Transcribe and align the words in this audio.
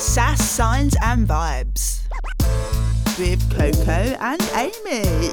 Sass, 0.00 0.42
Signs 0.42 0.96
and 1.02 1.28
Vibes 1.28 2.00
with 3.18 3.38
Coco 3.50 4.16
and 4.18 4.40
Aimee. 4.54 5.30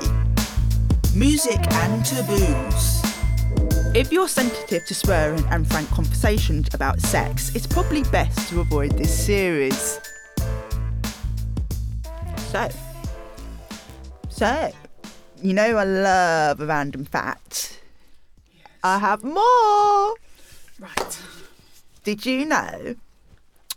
Music 1.16 1.58
and 1.72 2.06
taboos. 2.06 3.02
If 3.96 4.12
you're 4.12 4.28
sensitive 4.28 4.86
to 4.88 4.94
swearing 4.94 5.42
and 5.52 5.66
frank 5.66 5.90
conversations 5.92 6.68
about 6.74 7.00
sex, 7.00 7.56
it's 7.56 7.66
probably 7.66 8.04
best 8.12 8.50
to 8.50 8.60
avoid 8.60 8.92
this 8.98 9.26
series. 9.26 10.02
So, 12.50 12.68
so, 14.28 14.72
you 15.42 15.54
know 15.54 15.78
I 15.78 15.86
love 15.86 16.60
a 16.60 16.66
random 16.66 17.06
fact. 17.06 17.80
I 18.84 19.00
have 19.00 19.24
more. 19.24 20.16
Right. 20.78 21.20
Did 22.04 22.26
you 22.26 22.44
know? 22.44 22.98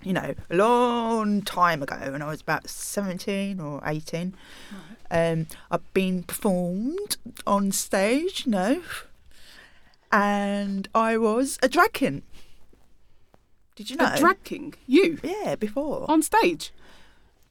You 0.02 0.14
know, 0.14 0.34
a 0.48 0.56
long 0.56 1.42
time 1.42 1.82
ago, 1.82 1.98
when 2.10 2.22
I 2.22 2.28
was 2.28 2.40
about 2.40 2.68
seventeen 2.68 3.60
or 3.60 3.82
eighteen, 3.84 4.34
um, 5.10 5.46
I've 5.70 5.92
been 5.92 6.22
performed 6.22 7.18
on 7.46 7.70
stage. 7.72 8.46
You 8.46 8.52
know, 8.52 8.82
and 10.10 10.88
I 10.94 11.16
was 11.18 11.58
a 11.62 11.68
drag 11.68 11.92
king. 11.92 12.22
Did 13.76 13.90
you 13.90 13.96
know? 13.96 14.10
A 14.14 14.18
drag 14.18 14.42
king? 14.44 14.74
You? 14.86 15.18
yeah, 15.22 15.54
before 15.54 16.04
On 16.10 16.22
stage? 16.22 16.72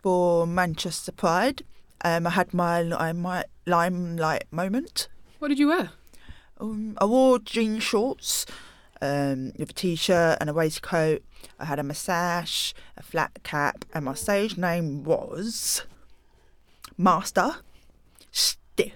for 0.01 0.47
Manchester 0.47 1.11
Pride. 1.11 1.63
Um, 2.03 2.25
I 2.25 2.31
had 2.31 2.53
my 2.53 2.83
my 3.13 3.43
limelight 3.65 4.45
moment. 4.51 5.07
What 5.39 5.49
did 5.49 5.59
you 5.59 5.67
wear? 5.67 5.91
Um, 6.59 6.97
I 6.99 7.05
wore 7.05 7.39
jean 7.39 7.79
shorts 7.79 8.45
um, 9.01 9.51
with 9.57 9.69
a 9.71 9.73
t-shirt 9.73 10.37
and 10.39 10.49
a 10.49 10.53
waistcoat. 10.53 11.23
I 11.59 11.65
had 11.65 11.79
a 11.79 11.83
moustache, 11.83 12.73
a 12.97 13.03
flat 13.03 13.43
cap, 13.43 13.85
and 13.93 14.05
my 14.05 14.13
stage 14.13 14.57
name 14.57 15.03
was 15.03 15.83
Master 16.97 17.57
Stiff. 18.31 18.93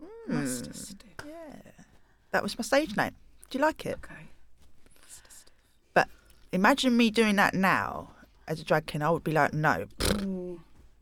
Hmm. 0.00 0.34
Master 0.34 0.72
Stiff. 0.72 1.10
Yeah, 1.26 1.70
that 2.32 2.42
was 2.42 2.58
my 2.58 2.62
stage 2.62 2.96
name. 2.96 3.12
Do 3.50 3.58
you 3.58 3.64
like 3.64 3.86
it? 3.86 3.96
Okay. 4.04 4.14
But 5.94 6.08
imagine 6.52 6.96
me 6.96 7.10
doing 7.10 7.36
that 7.36 7.54
now 7.54 8.10
as 8.48 8.60
a 8.60 8.64
drag 8.64 8.86
king. 8.86 9.02
I 9.02 9.10
would 9.10 9.24
be 9.24 9.32
like, 9.32 9.52
no. 9.52 9.86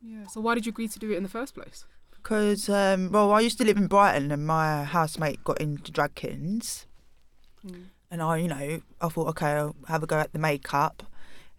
Yeah. 0.02 0.26
So 0.26 0.40
why 0.40 0.54
did 0.54 0.66
you 0.66 0.70
agree 0.70 0.88
to 0.88 0.98
do 0.98 1.10
it 1.10 1.16
in 1.16 1.22
the 1.22 1.28
first 1.28 1.54
place? 1.54 1.84
Because 2.24 2.70
um, 2.70 3.12
well, 3.12 3.30
I 3.32 3.40
used 3.40 3.58
to 3.58 3.64
live 3.64 3.76
in 3.76 3.86
Brighton, 3.86 4.32
and 4.32 4.46
my 4.46 4.82
housemate 4.82 5.44
got 5.44 5.60
into 5.60 5.92
drag 5.92 6.14
kings. 6.16 6.86
Mm. 7.64 7.84
and 8.10 8.20
I, 8.20 8.36
you 8.38 8.48
know, 8.48 8.80
I 9.00 9.08
thought, 9.08 9.28
okay, 9.28 9.52
I'll 9.52 9.74
have 9.88 10.02
a 10.02 10.06
go 10.06 10.18
at 10.18 10.32
the 10.32 10.38
makeup, 10.38 11.02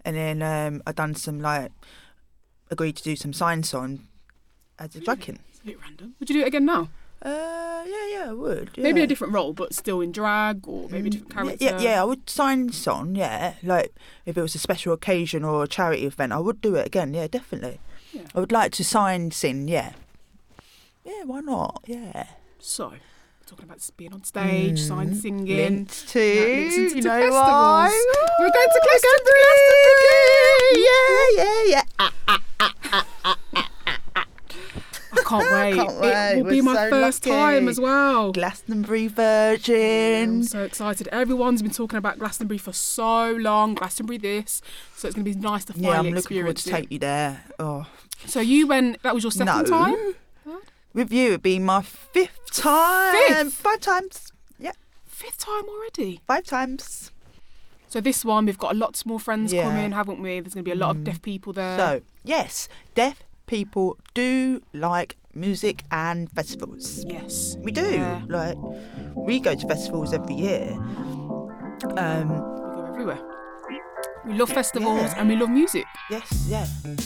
and 0.03 0.15
then 0.15 0.41
um, 0.41 0.81
I 0.85 0.91
done 0.91 1.15
some 1.15 1.39
like, 1.39 1.71
agreed 2.69 2.95
to 2.97 3.03
do 3.03 3.15
some 3.15 3.31
signs 3.33 3.73
on 3.73 4.07
as 4.77 4.95
a 4.95 4.99
drag 4.99 5.21
king. 5.21 5.39
It's 5.49 5.61
a 5.61 5.65
bit 5.65 5.79
random. 5.81 6.15
Would 6.19 6.29
you 6.29 6.35
do 6.35 6.41
it 6.41 6.47
again 6.47 6.65
now? 6.65 6.89
Uh, 7.21 7.83
yeah, 7.87 8.07
yeah, 8.11 8.25
I 8.29 8.33
would. 8.33 8.71
Yeah. 8.75 8.83
Maybe 8.83 9.01
a 9.01 9.07
different 9.07 9.33
role, 9.33 9.53
but 9.53 9.73
still 9.73 10.01
in 10.01 10.11
drag, 10.11 10.67
or 10.67 10.89
maybe 10.89 11.07
a 11.07 11.11
different 11.11 11.31
Mm, 11.31 11.35
character. 11.35 11.65
Yeah, 11.65 11.79
yeah, 11.79 12.01
I 12.01 12.05
would 12.05 12.29
sign 12.29 12.69
on. 12.87 13.15
Yeah, 13.15 13.53
like 13.63 13.93
if 14.25 14.37
it 14.37 14.41
was 14.41 14.53
a 14.55 14.59
special 14.59 14.93
occasion 14.93 15.43
or 15.43 15.63
a 15.63 15.67
charity 15.67 16.05
event, 16.05 16.33
I 16.33 16.39
would 16.39 16.61
do 16.61 16.75
it 16.75 16.85
again. 16.85 17.13
Yeah, 17.13 17.27
definitely. 17.27 17.79
Yeah. 18.11 18.23
I 18.35 18.39
would 18.39 18.51
like 18.51 18.71
to 18.73 18.83
sign 18.83 19.31
sin. 19.31 19.67
Yeah, 19.67 19.93
yeah, 21.05 21.23
why 21.25 21.39
not? 21.41 21.83
Yeah. 21.85 22.25
So, 22.59 22.87
we're 22.89 22.99
talking 23.45 23.65
about 23.65 23.87
being 23.97 24.13
on 24.13 24.23
stage, 24.23 24.79
mm. 24.79 24.87
sign 24.87 25.09
Mm, 25.11 25.21
singing. 25.21 25.57
linked 25.57 26.07
to, 26.09 26.19
you 26.19 26.89
to 26.89 26.95
know 27.01 27.19
festivals. 27.19 27.33
why? 27.33 27.89
We're 28.39 28.51
going 28.51 28.69
to 28.69 28.81
Glastonbury. 28.83 30.85
Yeah, 30.85 31.27
yeah, 31.43 31.63
yeah. 31.67 31.83
Ah, 31.99 32.11
ah, 32.27 32.41
ah, 33.23 33.37
I 35.17 35.21
can't 35.23 35.51
wait. 35.55 35.75
Can't 35.75 35.99
wait. 35.99 36.31
It 36.31 36.37
will 36.43 36.49
be 36.49 36.61
We're 36.61 36.63
my 36.63 36.73
so 36.75 36.89
first 36.89 37.25
lucky. 37.25 37.35
time 37.37 37.67
as 37.69 37.79
well. 37.79 38.31
Glastonbury 38.31 39.07
Virgin. 39.07 40.29
I'm 40.29 40.43
so 40.43 40.63
excited. 40.63 41.07
Everyone's 41.09 41.61
been 41.61 41.71
talking 41.71 41.97
about 41.97 42.19
Glastonbury 42.19 42.57
for 42.57 42.73
so 42.73 43.31
long. 43.33 43.75
Glastonbury 43.75 44.17
this. 44.17 44.61
So 44.95 45.07
it's 45.07 45.15
going 45.15 45.25
to 45.25 45.33
be 45.33 45.39
nice 45.39 45.65
to 45.65 45.73
finally 45.73 45.91
Yeah, 45.91 45.99
I'm 45.99 46.13
looking 46.13 46.37
forward 46.37 46.57
to 46.57 46.69
it. 46.69 46.73
take 46.73 46.91
you 46.91 46.99
there. 46.99 47.43
Oh, 47.59 47.85
So 48.25 48.39
you 48.41 48.67
went, 48.67 49.01
that 49.03 49.13
was 49.13 49.23
your 49.23 49.31
second 49.31 49.69
no. 49.69 49.73
time? 49.85 50.15
With 50.95 51.11
you, 51.11 51.27
it'd 51.27 51.41
be 51.43 51.59
my 51.59 51.81
fifth 51.81 52.39
time. 52.53 53.13
Fifth? 53.45 53.53
Five 53.55 53.81
times. 53.81 54.31
Yeah, 54.57 54.71
Fifth 55.05 55.39
time 55.39 55.65
already. 55.67 56.21
five 56.25 56.45
times. 56.45 57.11
So 57.87 57.99
this 58.01 58.23
one, 58.25 58.45
we've 58.45 58.57
got 58.57 58.75
lots 58.77 59.05
more 59.05 59.19
friends 59.19 59.51
Yeah. 59.53 59.63
coming, 59.63 59.91
haven't 59.91 60.21
we? 60.21 60.39
There's 60.39 60.53
going 60.53 60.63
to 60.63 60.69
be 60.69 60.71
a 60.71 60.75
lot 60.75 60.91
of 60.91 60.97
Mm. 61.01 61.03
deaf 61.03 61.21
people 61.21 61.51
there. 61.53 61.77
So, 61.77 62.01
yes, 62.23 62.69
deaf 62.95 63.23
people 63.45 63.97
do 64.13 64.61
like 64.73 65.17
music 65.33 65.83
and 65.91 66.31
festivals. 66.31 67.03
yes. 67.05 67.57
We 67.59 67.71
do. 67.73 67.81
Yeah. 67.91 68.21
Like, 68.29 68.57
we 69.15 69.39
go 69.41 69.53
to 69.53 69.67
festivals 69.67 70.13
every 70.13 70.35
year. 70.35 70.71
Um, 71.97 72.29
We 72.29 72.81
go 72.81 72.85
everywhere. 72.93 73.19
We 74.27 74.33
love 74.33 74.49
festivals 74.49 75.01
Yeah. 75.01 75.15
and 75.19 75.29
we 75.29 75.35
love 75.35 75.49
music. 75.49 75.85
yes, 76.09 76.45
yeah. 76.47 76.65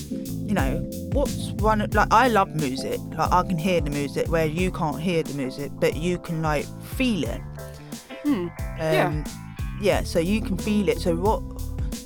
You 0.09 0.53
know, 0.55 0.79
what's 1.13 1.51
one, 1.59 1.81
of- 1.81 1.93
like, 1.93 2.07
I 2.11 2.27
love 2.27 2.55
music. 2.55 2.99
Like, 3.17 3.31
I 3.31 3.43
can 3.43 3.57
hear 3.57 3.81
the 3.81 3.89
music 3.89 4.27
where 4.29 4.45
you 4.45 4.71
can't 4.71 4.99
hear 4.99 5.21
the 5.23 5.33
music, 5.33 5.71
but 5.79 5.95
you 5.95 6.17
can, 6.19 6.41
like, 6.41 6.65
feel 6.83 7.23
it. 7.25 7.41
Hmm. 8.23 8.31
Um, 8.31 8.49
Yeah. 8.79 9.23
Yeah, 9.81 10.03
so 10.03 10.19
you 10.19 10.41
can 10.41 10.57
feel 10.57 10.89
it. 10.89 10.99
So, 10.99 11.15
what, 11.15 11.41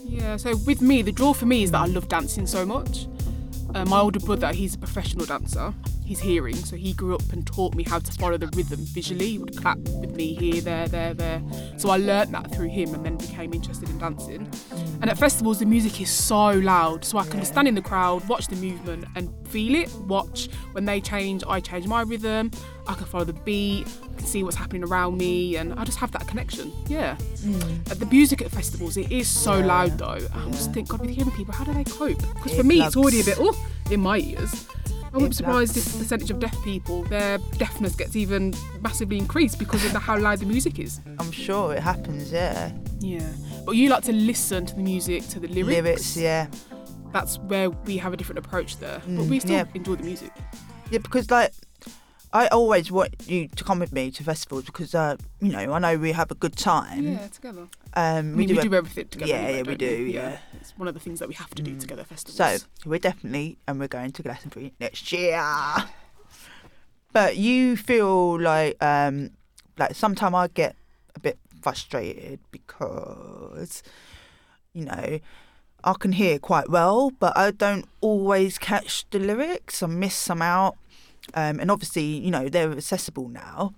Yeah, 0.05 0.37
so 0.37 0.55
with 0.67 0.81
me, 0.81 1.01
the 1.01 1.11
draw 1.11 1.33
for 1.33 1.45
me 1.47 1.63
is 1.63 1.71
that 1.71 1.81
I 1.81 1.85
love 1.87 2.07
dancing 2.07 2.45
so 2.47 2.65
much. 2.65 3.07
Uh, 3.73 3.83
my 3.85 3.99
older 3.99 4.19
brother, 4.19 4.51
he's 4.53 4.75
a 4.75 4.77
professional 4.77 5.25
dancer. 5.25 5.73
He's 6.13 6.19
hearing, 6.19 6.53
so 6.53 6.75
he 6.75 6.93
grew 6.93 7.15
up 7.15 7.23
and 7.33 7.43
taught 7.43 7.73
me 7.73 7.81
how 7.81 7.97
to 7.97 8.11
follow 8.11 8.37
the 8.37 8.45
rhythm 8.55 8.81
visually. 8.85 9.29
He 9.29 9.39
would 9.39 9.57
clap 9.57 9.79
with 9.79 10.15
me 10.15 10.35
here, 10.35 10.61
there, 10.61 10.87
there, 10.87 11.15
there. 11.15 11.41
So 11.77 11.89
I 11.89 11.97
learnt 11.97 12.31
that 12.33 12.53
through 12.53 12.69
him 12.69 12.93
and 12.93 13.03
then 13.03 13.17
became 13.17 13.51
interested 13.51 13.89
in 13.89 13.97
dancing. 13.97 14.47
And 15.01 15.09
at 15.09 15.17
festivals, 15.17 15.57
the 15.57 15.65
music 15.65 15.99
is 16.01 16.11
so 16.11 16.51
loud, 16.51 17.03
so 17.03 17.17
I 17.17 17.25
can 17.25 17.43
stand 17.43 17.67
in 17.67 17.73
the 17.73 17.81
crowd, 17.81 18.27
watch 18.29 18.45
the 18.45 18.55
movement, 18.57 19.05
and 19.15 19.27
feel 19.47 19.73
it. 19.73 19.91
Watch 20.01 20.49
when 20.73 20.85
they 20.85 21.01
change, 21.01 21.43
I 21.49 21.59
change 21.59 21.87
my 21.87 22.03
rhythm. 22.03 22.51
I 22.85 22.93
can 22.93 23.05
follow 23.05 23.25
the 23.25 23.33
beat, 23.33 23.87
I 24.03 24.15
can 24.17 24.27
see 24.27 24.43
what's 24.43 24.57
happening 24.57 24.83
around 24.83 25.17
me, 25.17 25.55
and 25.55 25.73
I 25.73 25.83
just 25.83 25.97
have 25.97 26.11
that 26.11 26.27
connection. 26.27 26.71
Yeah. 26.87 27.17
Uh, 27.89 27.95
The 27.95 28.05
music 28.05 28.43
at 28.43 28.51
festivals, 28.51 28.97
it 28.97 29.11
is 29.11 29.27
so 29.27 29.59
loud 29.59 29.97
though. 29.97 30.19
I 30.31 30.49
just 30.51 30.73
think, 30.73 30.89
God, 30.89 31.01
with 31.01 31.09
hearing 31.09 31.31
people, 31.31 31.55
how 31.55 31.63
do 31.63 31.73
they 31.73 31.85
cope? 31.85 32.19
Because 32.35 32.55
for 32.55 32.63
me, 32.63 32.83
it's 32.83 32.95
already 32.95 33.21
a 33.21 33.23
bit, 33.23 33.37
oh, 33.39 33.55
in 33.89 33.99
my 33.99 34.19
ears. 34.19 34.67
I 35.13 35.17
wouldn't 35.17 35.31
be 35.31 35.35
surprised 35.35 35.77
if 35.77 35.85
the 35.85 35.99
percentage 35.99 36.31
of 36.31 36.39
deaf 36.39 36.55
people, 36.63 37.03
their 37.03 37.37
deafness 37.57 37.95
gets 37.95 38.15
even 38.15 38.53
massively 38.81 39.17
increased 39.19 39.59
because 39.59 39.85
of 39.85 39.93
the, 39.93 39.99
how 39.99 40.17
loud 40.17 40.39
the 40.39 40.45
music 40.47 40.79
is. 40.79 41.01
I'm 41.19 41.31
sure 41.31 41.73
it 41.75 41.83
happens, 41.83 42.31
yeah. 42.31 42.71
Yeah. 42.99 43.27
But 43.65 43.73
you 43.75 43.89
like 43.89 44.03
to 44.05 44.13
listen 44.13 44.65
to 44.65 44.75
the 44.75 44.81
music, 44.81 45.27
to 45.29 45.39
the 45.39 45.47
lyrics. 45.47 45.67
Lyrics, 45.83 46.17
yeah. 46.17 46.47
That's 47.11 47.37
where 47.37 47.69
we 47.69 47.97
have 47.97 48.11
a 48.11 48.17
different 48.17 48.39
approach 48.43 48.77
there. 48.77 48.99
but 49.05 49.25
we 49.25 49.37
Mm, 49.37 49.41
still 49.41 49.51
yeah. 49.51 49.65
enjoy 49.75 49.95
the 49.97 50.03
music. 50.03 50.31
Yeah, 50.89 50.97
because 50.97 51.29
like 51.29 51.51
I 52.33 52.47
always 52.47 52.91
want 52.91 53.13
you 53.27 53.47
to 53.47 53.63
come 53.63 53.77
with 53.77 53.93
me 53.93 54.09
to 54.09 54.23
festivals 54.23 54.65
because 54.65 54.95
uh, 54.95 55.17
you 55.39 55.51
know 55.51 55.71
I 55.71 55.79
know 55.79 55.97
we 55.97 56.13
have 56.13 56.31
a 56.31 56.35
good 56.35 56.55
time. 56.55 57.13
yeah, 57.13 57.27
together. 57.27 57.61
Um, 57.61 57.69
I 57.95 58.21
mean, 58.23 58.35
we, 58.37 58.45
do, 58.47 58.61
do, 58.61 58.73
everything 58.73 59.07
together. 59.07 59.31
Yeah, 59.31 59.37
anyway, 59.37 59.57
yeah, 59.57 59.63
we 59.63 59.75
do, 59.75 59.95
yeah. 60.11 60.37
It's 60.59 60.75
one 60.75 60.87
of 60.87 60.95
the 60.95 60.99
things 60.99 61.19
that 61.19 61.27
we 61.27 61.35
have 61.35 61.53
to 61.53 61.61
do 61.61 61.75
Mm. 61.75 61.79
together 61.79 62.03
festivals. 62.03 62.63
So 62.63 62.89
we're 62.89 62.97
definitely 62.97 63.59
and 63.67 63.79
we're 63.79 63.87
going 63.87 64.11
to 64.13 64.23
Glastonbury 64.23 64.73
next 64.79 65.11
year. 65.11 65.39
But 67.11 67.37
you 67.37 67.77
feel 67.77 68.39
like 68.41 68.81
um 68.83 69.29
like 69.77 69.93
sometimes 69.93 70.33
I 70.33 70.47
get 70.47 70.75
a 71.15 71.19
bit 71.19 71.37
frustrated 71.61 72.39
because 72.49 73.83
you 74.73 74.85
know 74.85 75.19
I 75.83 75.93
can 75.93 76.13
hear 76.13 76.39
quite 76.39 76.69
well, 76.69 77.11
but 77.11 77.37
I 77.37 77.51
don't 77.51 77.85
always 78.01 78.57
catch 78.57 79.05
the 79.11 79.19
lyrics. 79.19 79.83
I 79.83 79.87
miss 79.87 80.15
some 80.15 80.41
out. 80.41 80.77
Um, 81.33 81.59
and 81.59 81.71
obviously, 81.71 82.03
you 82.03 82.31
know, 82.31 82.49
they're 82.49 82.71
accessible 82.71 83.29
now. 83.29 83.73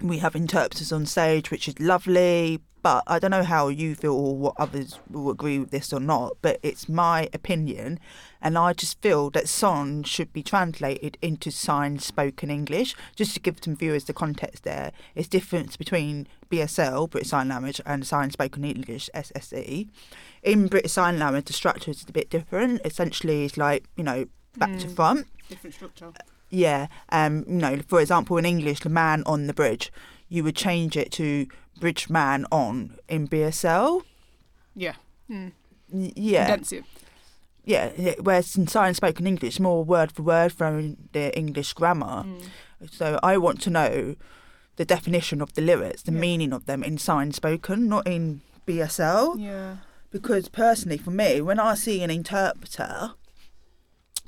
We 0.00 0.18
have 0.18 0.36
interpreters 0.36 0.92
on 0.92 1.06
stage, 1.06 1.50
which 1.50 1.66
is 1.68 1.78
lovely. 1.80 2.60
But 2.80 3.02
I 3.08 3.18
don't 3.18 3.32
know 3.32 3.42
how 3.42 3.66
you 3.66 3.96
feel 3.96 4.14
or 4.14 4.36
what 4.36 4.54
others 4.56 5.00
will 5.10 5.30
agree 5.30 5.58
with 5.58 5.72
this 5.72 5.92
or 5.92 5.98
not. 5.98 6.36
But 6.40 6.60
it's 6.62 6.88
my 6.88 7.28
opinion, 7.34 7.98
and 8.40 8.56
I 8.56 8.72
just 8.72 9.02
feel 9.02 9.30
that 9.30 9.48
songs 9.48 10.08
should 10.08 10.32
be 10.32 10.44
translated 10.44 11.18
into 11.20 11.50
sign 11.50 11.98
spoken 11.98 12.50
English, 12.50 12.94
just 13.16 13.34
to 13.34 13.40
give 13.40 13.56
some 13.60 13.74
viewers 13.74 14.04
the 14.04 14.12
context. 14.12 14.62
There, 14.62 14.92
it's 15.16 15.26
difference 15.26 15.76
between 15.76 16.28
BSL 16.50 17.10
British 17.10 17.30
Sign 17.30 17.48
Language 17.48 17.80
and 17.84 18.06
Sign 18.06 18.30
Spoken 18.30 18.64
English 18.64 19.10
SSE. 19.12 19.88
In 20.44 20.68
British 20.68 20.92
Sign 20.92 21.18
Language, 21.18 21.46
the 21.46 21.52
structure 21.54 21.90
is 21.90 22.04
a 22.08 22.12
bit 22.12 22.30
different. 22.30 22.80
Essentially, 22.84 23.44
it's 23.44 23.56
like 23.56 23.86
you 23.96 24.04
know 24.04 24.26
back 24.56 24.78
to 24.78 24.86
Mm. 24.86 24.94
front. 24.94 25.26
Different 25.48 25.74
structure. 25.74 26.12
Yeah. 26.50 26.86
Um, 27.10 27.44
you 27.46 27.54
know, 27.56 27.78
for 27.86 28.00
example, 28.00 28.36
in 28.38 28.44
English, 28.46 28.80
the 28.80 28.88
man 28.88 29.22
on 29.26 29.46
the 29.46 29.54
bridge, 29.54 29.92
you 30.28 30.42
would 30.44 30.56
change 30.56 30.96
it 30.96 31.10
to 31.12 31.46
bridge 31.80 32.08
man 32.10 32.46
on 32.50 32.98
in 33.08 33.28
BSL. 33.28 34.02
Yeah. 34.74 34.94
Mm. 35.30 35.52
yeah, 35.92 36.46
condense 36.46 36.72
it. 36.72 36.84
yeah, 37.64 37.90
yeah. 37.96 38.14
Whereas 38.20 38.56
in 38.56 38.66
sign 38.66 38.94
spoken 38.94 39.26
English, 39.26 39.60
more 39.60 39.84
word 39.84 40.10
for 40.12 40.22
word 40.22 40.52
from 40.52 40.96
the 41.12 41.36
English 41.36 41.72
grammar. 41.74 42.24
Mm. 42.24 42.42
So 42.90 43.18
I 43.22 43.36
want 43.36 43.60
to 43.62 43.70
know 43.70 44.16
the 44.76 44.84
definition 44.84 45.42
of 45.42 45.52
the 45.54 45.60
lyrics, 45.62 46.02
the 46.02 46.12
Yeah. 46.12 46.20
meaning 46.20 46.52
of 46.52 46.64
them 46.66 46.82
in 46.82 46.98
sign 46.98 47.32
spoken, 47.32 47.88
not 47.88 48.06
in 48.06 48.40
BSL. 48.66 49.38
Yeah. 49.38 49.76
Because 50.10 50.48
personally, 50.48 50.96
for 50.98 51.10
me, 51.10 51.40
when 51.42 51.58
I 51.60 51.74
see 51.74 52.02
an 52.02 52.10
interpreter 52.10 53.12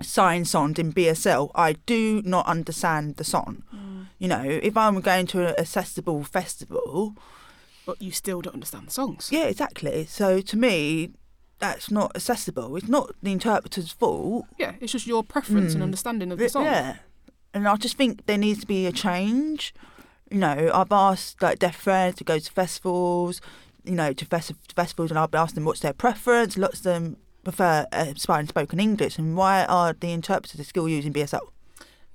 sign 0.02 0.44
songs 0.44 0.78
in 0.78 0.92
BSL, 0.92 1.50
I 1.54 1.72
do 1.86 2.22
not 2.24 2.46
understand 2.46 3.16
the 3.16 3.24
song. 3.24 3.62
Mm. 3.74 4.06
You 4.18 4.28
know, 4.28 4.42
if 4.42 4.76
I'm 4.76 5.00
going 5.00 5.26
to 5.28 5.48
an 5.48 5.54
accessible 5.58 6.22
festival, 6.24 7.14
But 7.86 8.00
you 8.02 8.10
still 8.12 8.40
don't 8.42 8.54
understand 8.54 8.88
the 8.88 8.92
songs. 8.92 9.28
yeah, 9.32 9.44
exactly. 9.44 10.06
So 10.06 10.40
to 10.40 10.56
me, 10.56 11.10
that's 11.58 11.90
not 11.90 12.14
accessible. 12.14 12.76
It's 12.76 12.88
not 12.88 13.12
the 13.22 13.32
interpreter's 13.32 13.90
fault. 13.92 14.46
Yeah, 14.58 14.74
it's 14.80 14.92
just 14.92 15.06
your 15.06 15.22
preference 15.22 15.72
and 15.74 15.80
Mm. 15.82 15.86
understanding 15.86 16.32
of 16.32 16.38
the 16.38 16.48
song. 16.48 16.64
Yeah. 16.64 16.96
And 17.52 17.66
I 17.66 17.76
just 17.76 17.96
think 17.96 18.26
there 18.26 18.38
needs 18.38 18.60
to 18.60 18.66
be 18.66 18.86
a 18.86 18.92
change. 18.92 19.74
You 20.30 20.38
know, 20.38 20.70
I've 20.72 20.92
asked 20.92 21.42
like 21.42 21.58
deaf 21.58 21.76
friends 21.76 22.16
to 22.16 22.24
go 22.24 22.38
to 22.38 22.50
festivals, 22.52 23.40
you 23.84 23.92
know, 23.96 24.12
to 24.12 24.24
festi- 24.26 24.54
festivals, 24.76 25.10
and 25.10 25.18
I've 25.18 25.34
asked 25.34 25.54
them 25.56 25.64
what's 25.64 25.80
their 25.80 25.92
preference. 25.92 26.56
Lots 26.56 26.78
of 26.78 26.82
them 26.84 27.16
prefer 27.50 27.86
uh, 27.92 28.14
spoken 28.16 28.46
spoken 28.48 28.80
English, 28.80 29.18
and 29.18 29.36
why 29.36 29.64
are 29.64 29.92
the 29.92 30.12
interpreters 30.12 30.66
still 30.66 30.88
using 30.88 31.12
BSL? 31.12 31.48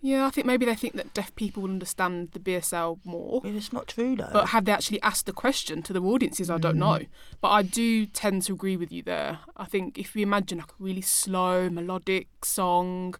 Yeah, 0.01 0.27
I 0.27 0.29
think 0.29 0.45
maybe 0.45 0.65
they 0.65 0.75
think 0.75 0.93
that 0.95 1.15
deaf 1.15 1.33
people 1.35 1.63
will 1.63 1.71
understand 1.71 2.29
the 2.33 2.39
BSL 2.39 2.99
more. 3.05 3.41
It's 3.43 3.73
not 3.73 3.87
true 3.87 4.15
though. 4.15 4.29
But 4.31 4.49
have 4.49 4.65
they 4.65 4.71
actually 4.71 5.01
asked 5.01 5.25
the 5.25 5.33
question 5.33 5.81
to 5.83 5.93
their 5.93 6.03
audiences? 6.03 6.49
I 6.51 6.59
don't 6.59 6.77
know. 6.77 6.99
Mm. 6.99 7.07
But 7.41 7.49
I 7.49 7.61
do 7.63 8.05
tend 8.05 8.43
to 8.43 8.53
agree 8.53 8.77
with 8.77 8.91
you 8.91 9.01
there. 9.01 9.39
I 9.57 9.65
think 9.65 9.97
if 9.97 10.13
we 10.13 10.21
imagine 10.21 10.59
like 10.59 10.69
a 10.69 10.83
really 10.83 11.01
slow, 11.01 11.69
melodic 11.71 12.27
song, 12.45 13.15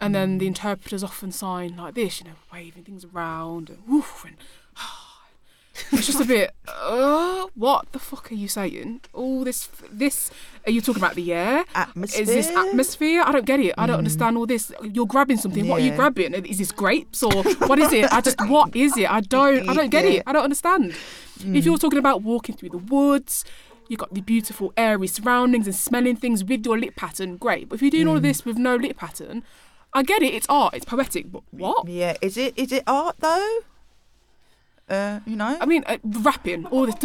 and 0.00 0.12
then 0.14 0.36
Mm. 0.36 0.38
the 0.40 0.46
interpreters 0.48 1.04
often 1.04 1.30
sign 1.30 1.76
like 1.76 1.94
this, 1.94 2.20
you 2.20 2.24
know, 2.26 2.36
waving 2.52 2.84
things 2.84 3.04
around 3.04 3.70
and 3.70 3.78
woof, 3.86 4.24
and 4.26 4.36
it's 5.92 6.06
just 6.10 6.20
a 6.20 6.24
bit. 6.24 6.52
Uh, 6.68 7.46
what 7.54 7.90
the 7.92 7.98
fuck 7.98 8.30
are 8.30 8.34
you 8.34 8.48
saying? 8.48 9.00
All 9.12 9.44
this, 9.44 9.68
this. 9.90 10.30
Are 10.66 10.70
you 10.70 10.80
talking 10.80 11.02
about 11.02 11.14
the 11.14 11.32
air? 11.32 11.64
atmosphere. 11.74 12.22
Is 12.22 12.28
this 12.28 12.48
atmosphere? 12.48 13.22
I 13.24 13.32
don't 13.32 13.46
get 13.46 13.60
it. 13.60 13.74
I 13.78 13.86
don't 13.86 13.96
Mm. 13.96 13.98
understand 13.98 14.36
all 14.36 14.46
this. 14.46 14.72
You're 14.82 15.06
grabbing 15.06 15.36
something. 15.38 15.66
What 15.68 15.80
are 15.82 15.84
you 15.84 15.92
grabbing? 15.94 16.34
Is 16.34 16.58
this 16.58 16.72
grapes 16.72 17.22
or 17.22 17.42
what 17.42 17.78
is 17.78 17.92
it? 17.92 18.12
I 18.12 18.20
just 18.20 18.40
what 18.48 18.74
is 18.76 18.96
it? 18.96 19.10
I 19.10 19.20
don't. 19.20 19.68
I 19.68 19.74
don't 19.74 19.90
get 19.90 20.04
Yeah. 20.04 20.10
it. 20.18 20.22
I 20.26 20.32
don't 20.32 20.44
understand. 20.44 20.94
If 21.42 21.64
you're 21.64 21.78
talking 21.78 21.98
about 21.98 22.22
walking 22.22 22.54
through 22.56 22.68
the 22.70 22.78
woods, 22.78 23.44
you've 23.88 23.98
got 24.00 24.12
the 24.12 24.20
beautiful 24.20 24.72
airy 24.76 25.06
surroundings 25.06 25.66
and 25.66 25.74
smelling 25.74 26.16
things 26.16 26.44
with 26.44 26.64
your 26.66 26.78
lip 26.78 26.94
pattern. 26.96 27.36
Great. 27.38 27.68
But 27.68 27.76
if 27.76 27.82
you're 27.82 27.90
doing 27.90 28.08
all 28.08 28.16
of 28.16 28.22
this 28.22 28.44
with 28.44 28.56
no 28.58 28.76
lip 28.76 28.96
pattern, 28.98 29.42
I 29.92 30.02
get 30.02 30.22
it. 30.22 30.34
It's 30.34 30.46
art. 30.48 30.74
It's 30.74 30.84
poetic. 30.84 31.32
But 31.32 31.42
what? 31.50 31.88
Yeah, 31.88 32.16
is 32.20 32.36
it 32.36 32.52
is 32.56 32.70
it 32.72 32.84
art 32.86 33.16
though? 33.20 33.60
Uh, 34.90 35.20
you 35.24 35.36
know. 35.36 35.56
I 35.60 35.66
mean, 35.66 35.84
uh, 35.86 35.98
rapping 36.04 36.66
all 36.66 36.84
this. 36.86 36.96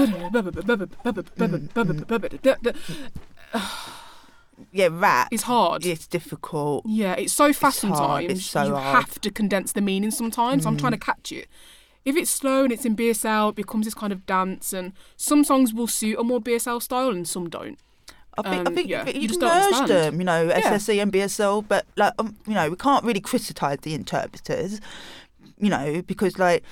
yeah, 4.71 4.87
rap. 4.91 5.27
It's 5.31 5.43
hard. 5.43 5.85
It's 5.85 6.07
difficult. 6.07 6.85
Yeah, 6.85 7.13
it's 7.13 7.33
so 7.33 7.51
fast 7.53 7.77
It's 7.77 7.81
sometimes. 7.97 8.31
it's 8.31 8.45
so 8.45 8.63
you 8.63 8.75
hard. 8.75 8.95
have 8.95 9.21
to 9.21 9.29
condense 9.31 9.71
the 9.73 9.81
meaning 9.81 10.11
sometimes. 10.11 10.65
I'm 10.65 10.77
trying 10.77 10.93
to 10.93 10.97
catch 10.97 11.31
it. 11.31 11.47
If 12.05 12.15
it's 12.15 12.29
slow 12.29 12.63
and 12.63 12.71
it's 12.71 12.85
in 12.85 12.95
BSL, 12.95 13.49
it 13.49 13.55
becomes 13.55 13.85
this 13.85 13.95
kind 13.95 14.13
of 14.13 14.25
dance, 14.25 14.73
and 14.73 14.93
some 15.17 15.43
songs 15.43 15.73
will 15.73 15.87
suit 15.87 16.17
a 16.19 16.23
more 16.23 16.39
BSL 16.39 16.81
style 16.81 17.09
and 17.09 17.27
some 17.27 17.49
don't. 17.49 17.77
I 18.37 18.41
think, 18.43 18.55
I 18.67 18.69
Um, 18.69 18.75
think 18.75 18.89
yeah, 18.89 19.07
you, 19.09 19.21
you 19.21 19.27
just 19.29 19.41
understand. 19.41 19.89
them, 19.89 20.19
you 20.19 20.25
know, 20.25 20.43
Yeah. 20.43 20.59
SSE 20.73 21.01
and 21.01 21.11
BSL, 21.11 21.65
but 21.67 21.85
like, 21.95 22.13
um, 22.19 22.35
you 22.45 22.53
know, 22.53 22.69
we 22.69 22.75
can't 22.75 23.03
really 23.05 23.21
criticise 23.21 23.79
the 23.81 23.93
interpreters, 23.93 24.81
you 25.57 25.69
know, 25.69 26.01
because 26.01 26.37
like, 26.37 26.63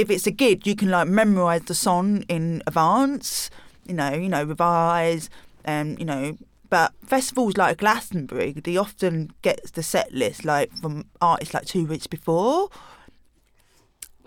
if 0.00 0.10
it's 0.10 0.26
a 0.26 0.30
gig, 0.30 0.66
you 0.66 0.74
can 0.74 0.90
like 0.90 1.08
memorise 1.08 1.62
the 1.62 1.74
song 1.74 2.22
in 2.22 2.62
advance, 2.66 3.50
you 3.86 3.92
know, 3.92 4.14
you 4.14 4.30
know, 4.30 4.42
revise, 4.42 5.28
and 5.62 5.98
you 5.98 6.06
know, 6.06 6.38
but 6.70 6.92
festivals 7.04 7.58
like 7.58 7.78
Glastonbury, 7.78 8.52
they 8.52 8.76
often 8.78 9.32
get 9.42 9.72
the 9.74 9.82
set 9.82 10.12
list 10.12 10.44
like 10.44 10.72
from 10.72 11.04
artists 11.20 11.52
like 11.52 11.66
two 11.66 11.84
weeks 11.84 12.06
before. 12.06 12.70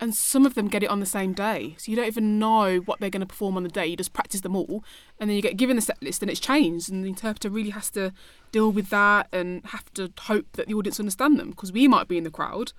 And 0.00 0.14
some 0.14 0.44
of 0.44 0.54
them 0.54 0.68
get 0.68 0.82
it 0.82 0.90
on 0.90 1.00
the 1.00 1.06
same 1.06 1.32
day, 1.32 1.74
so 1.78 1.90
you 1.90 1.96
don't 1.96 2.06
even 2.06 2.38
know 2.38 2.78
what 2.78 3.00
they're 3.00 3.10
going 3.10 3.20
to 3.20 3.26
perform 3.26 3.56
on 3.56 3.62
the 3.62 3.68
day. 3.68 3.86
You 3.86 3.96
just 3.96 4.12
practice 4.12 4.42
them 4.42 4.54
all, 4.54 4.84
and 5.18 5.28
then 5.28 5.36
you 5.36 5.42
get 5.42 5.56
given 5.56 5.76
the 5.76 5.82
set 5.82 6.00
list, 6.02 6.22
and 6.22 6.30
it's 6.30 6.40
changed, 6.40 6.90
and 6.90 7.04
the 7.04 7.08
interpreter 7.08 7.48
really 7.48 7.70
has 7.70 7.90
to 7.90 8.12
deal 8.52 8.70
with 8.70 8.90
that 8.90 9.28
and 9.32 9.64
have 9.66 9.92
to 9.94 10.12
hope 10.22 10.46
that 10.52 10.68
the 10.68 10.74
audience 10.74 11.00
understand 11.00 11.38
them 11.38 11.50
because 11.50 11.72
we 11.72 11.88
might 11.88 12.06
be 12.06 12.18
in 12.18 12.24
the 12.24 12.30
crowd 12.30 12.72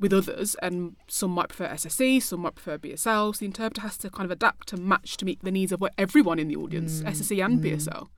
with 0.00 0.12
others, 0.12 0.54
and 0.62 0.94
some 1.08 1.32
might 1.32 1.48
prefer 1.48 1.68
SSE, 1.74 2.22
some 2.22 2.40
might 2.40 2.54
prefer 2.54 2.78
BSL. 2.78 3.34
So 3.34 3.38
the 3.40 3.46
interpreter 3.46 3.80
has 3.82 3.96
to 3.98 4.10
kind 4.10 4.24
of 4.24 4.30
adapt 4.30 4.68
to 4.68 4.76
match 4.76 5.16
to 5.18 5.24
meet 5.24 5.42
the 5.42 5.50
needs 5.50 5.72
of 5.72 5.80
what 5.80 5.92
everyone 5.98 6.38
in 6.38 6.48
the 6.48 6.56
audience, 6.56 7.02
mm, 7.02 7.06
SSE 7.10 7.44
and 7.44 7.60
mm. 7.60 7.64
BSL. 7.76 8.08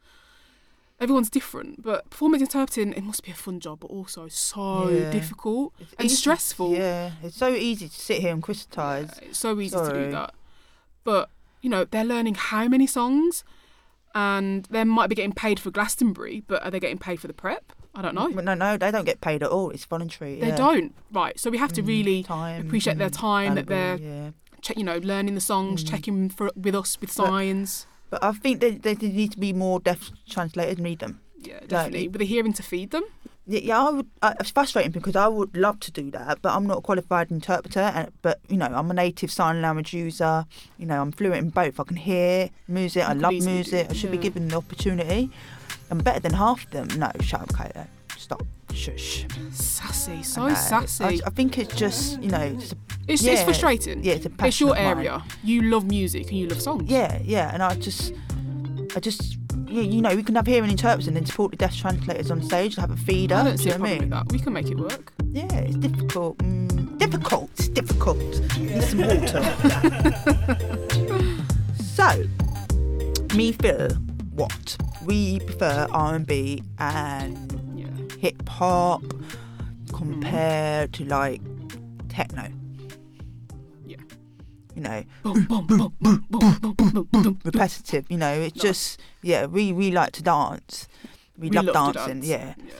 Everyone's 1.00 1.30
different, 1.30 1.82
but 1.82 2.10
performance 2.10 2.42
interpreting 2.42 2.92
it 2.92 3.02
must 3.02 3.22
be 3.24 3.30
a 3.30 3.34
fun 3.34 3.58
job, 3.58 3.80
but 3.80 3.86
also 3.90 4.28
so 4.28 4.90
Yeah. 4.90 5.10
difficult 5.10 5.72
It's 5.80 5.94
and 5.98 6.06
easy- 6.06 6.16
stressful. 6.16 6.72
Yeah, 6.74 7.12
it's 7.22 7.36
so 7.38 7.48
easy 7.54 7.88
to 7.88 7.94
sit 7.94 8.20
here 8.20 8.32
and 8.34 8.42
criticise. 8.42 9.18
It's 9.22 9.38
so 9.38 9.58
easy 9.58 9.76
to 9.78 9.92
do 9.92 10.10
that. 10.10 10.34
But, 11.02 11.30
you 11.62 11.70
know, 11.70 11.86
they're 11.86 12.04
learning 12.04 12.34
how 12.34 12.68
many 12.68 12.86
songs 12.86 13.44
and 14.14 14.64
they 14.66 14.84
might 14.84 15.06
be 15.08 15.14
getting 15.14 15.32
paid 15.32 15.58
for 15.58 15.70
Glastonbury, 15.70 16.42
but 16.46 16.62
are 16.62 16.70
they 16.70 16.80
getting 16.80 16.98
paid 16.98 17.18
for 17.20 17.28
the 17.28 17.32
prep? 17.32 17.72
I 17.94 18.02
don't 18.02 18.14
know. 18.14 18.28
No, 18.28 18.54
no, 18.54 18.76
they 18.76 18.90
don't 18.90 19.04
get 19.04 19.20
paid 19.20 19.42
at 19.42 19.50
all. 19.50 19.70
It's 19.70 19.84
voluntary. 19.84 20.38
They 20.40 20.48
yeah. 20.48 20.56
don't. 20.56 20.94
Right. 21.12 21.38
So 21.38 21.50
we 21.50 21.58
have 21.58 21.72
to 21.72 21.82
Mm, 21.82 21.86
really 21.88 22.22
time, 22.22 22.66
appreciate 22.66 22.98
their 22.98 23.10
mm, 23.10 23.18
time, 23.18 23.54
that 23.56 23.66
they're, 23.66 23.96
yeah. 23.96 24.30
check, 24.62 24.76
you 24.78 24.84
know, 24.84 24.98
learning 24.98 25.34
the 25.34 25.40
songs, 25.40 25.82
Mm. 25.82 25.90
checking 25.90 26.28
for, 26.28 26.50
with 26.54 26.74
us 26.74 27.00
with 27.00 27.10
signs. 27.10 27.86
But 28.10 28.22
I 28.22 28.32
think 28.32 28.60
they, 28.60 28.72
they 28.72 28.94
need 28.94 29.32
to 29.32 29.38
be 29.38 29.52
more 29.52 29.80
deaf 29.80 30.10
translators. 30.28 30.74
And 30.76 30.84
need 30.84 31.00
them. 31.00 31.20
Yeah, 31.42 31.60
definitely. 31.66 32.08
With 32.08 32.18
the 32.18 32.26
hearing 32.26 32.52
to 32.54 32.62
feed 32.62 32.90
them. 32.90 33.04
Yeah, 33.46 33.60
yeah 33.62 33.86
I 33.86 33.90
would. 33.90 34.06
Uh, 34.20 34.34
it's 34.38 34.50
frustrating 34.50 34.92
because 34.92 35.16
I 35.16 35.26
would 35.26 35.56
love 35.56 35.80
to 35.80 35.90
do 35.90 36.10
that, 36.10 36.42
but 36.42 36.54
I'm 36.54 36.66
not 36.66 36.78
a 36.78 36.80
qualified 36.82 37.30
interpreter. 37.30 37.80
And, 37.80 38.12
but 38.22 38.38
you 38.48 38.56
know, 38.56 38.66
I'm 38.66 38.90
a 38.90 38.94
native 38.94 39.32
sign 39.32 39.62
language 39.62 39.94
user. 39.94 40.44
You 40.78 40.86
know, 40.86 41.00
I'm 41.00 41.12
fluent 41.12 41.38
in 41.38 41.50
both. 41.50 41.80
I 41.80 41.84
can 41.84 41.96
hear 41.96 42.50
music. 42.68 43.08
I 43.08 43.14
You 43.14 43.20
love 43.20 43.32
music. 43.32 43.86
I 43.90 43.92
should 43.94 44.10
be 44.10 44.18
given 44.18 44.48
the 44.48 44.56
opportunity. 44.56 45.30
I'm 45.90 45.98
better 45.98 46.20
than 46.20 46.32
half 46.34 46.64
of 46.64 46.70
them. 46.70 46.88
No, 46.98 47.10
shut 47.20 47.40
up, 47.42 47.48
Kayla. 47.48 47.86
Stop. 48.16 48.42
Shush. 48.72 49.26
Sassy. 49.52 50.22
So 50.22 50.46
No, 50.46 50.54
sassy. 50.54 51.04
I, 51.04 51.18
I 51.26 51.30
think 51.30 51.58
it's 51.58 51.74
just 51.74 52.22
you 52.22 52.30
know, 52.30 52.38
it's 52.40 52.72
a, 52.72 52.76
it's, 53.08 53.24
it's 53.24 53.42
frustrating. 53.42 54.04
yeah, 54.04 54.12
it's 54.14 54.26
a 54.26 54.30
passion 54.30 54.46
It's 54.48 54.60
your 54.60 54.74
passion 54.74 54.90
of 54.90 54.96
mine. 54.98 55.06
area. 55.06 55.24
You 55.42 55.62
love 55.62 55.84
music 55.86 56.28
and 56.28 56.38
you 56.38 56.46
love 56.46 56.60
songs. 56.62 56.88
Yeah, 56.88 57.18
yeah, 57.24 57.50
and 57.52 57.62
I 57.62 57.74
just, 57.74 58.12
I 58.94 59.00
just, 59.00 59.38
yeah, 59.66 59.82
you 59.82 60.00
know, 60.00 60.14
we 60.14 60.22
can 60.22 60.36
have 60.36 60.46
hearing 60.46 60.70
interpreters 60.70 61.08
and 61.08 61.16
then 61.16 61.26
support 61.26 61.50
the 61.50 61.56
deaf 61.56 61.74
translators 61.76 62.30
on 62.30 62.42
stage 62.42 62.76
to 62.76 62.80
have 62.82 62.90
a 62.92 62.96
feeder. 62.96 63.34
I 63.34 63.42
don't 63.44 63.56
do 63.56 63.62
see 63.64 63.68
you 63.70 63.74
a 63.74 63.78
know 63.78 63.82
what 63.84 63.90
I 63.90 63.96
problem 63.98 64.10
with 64.10 64.10
mean? 64.10 64.10
that. 64.10 64.32
We 64.32 64.38
can 64.38 64.52
make 64.52 64.70
it 64.70 64.78
work. 64.78 65.12
Yeah, 65.32 65.52
it's 65.58 65.76
difficult. 65.76 66.38
Mm, 66.38 66.98
difficult. 66.98 67.50
It's 67.58 67.68
difficult. 67.68 68.18
Need 68.58 68.82
some 68.82 69.00
water. 69.00 69.42
so, 71.82 72.24
me 73.34 73.50
feel 73.52 73.88
what 74.34 74.76
we 75.04 75.40
prefer 75.40 75.86
R 75.90 76.14
and 76.14 76.26
B 76.26 76.62
and 76.78 77.36
Yeah. 77.76 77.86
hip 78.18 78.48
hop 78.48 79.02
compared 79.92 80.92
to 80.94 81.04
like 81.04 81.40
techno. 82.08 82.48
Yeah. 83.86 83.96
You 84.74 84.82
know, 84.82 85.04
repetitive. 87.44 88.10
You 88.10 88.18
know, 88.18 88.32
it's 88.32 88.60
just 88.60 89.00
yeah. 89.22 89.46
We 89.46 89.72
we 89.72 89.90
like 89.90 90.12
to 90.12 90.22
dance. 90.22 90.88
We, 91.38 91.48
We 91.48 91.56
love, 91.56 91.66
love 91.66 91.94
dancing. 91.94 92.14
dance. 92.20 92.26
Yeah. 92.26 92.54
Yeah. 92.66 92.74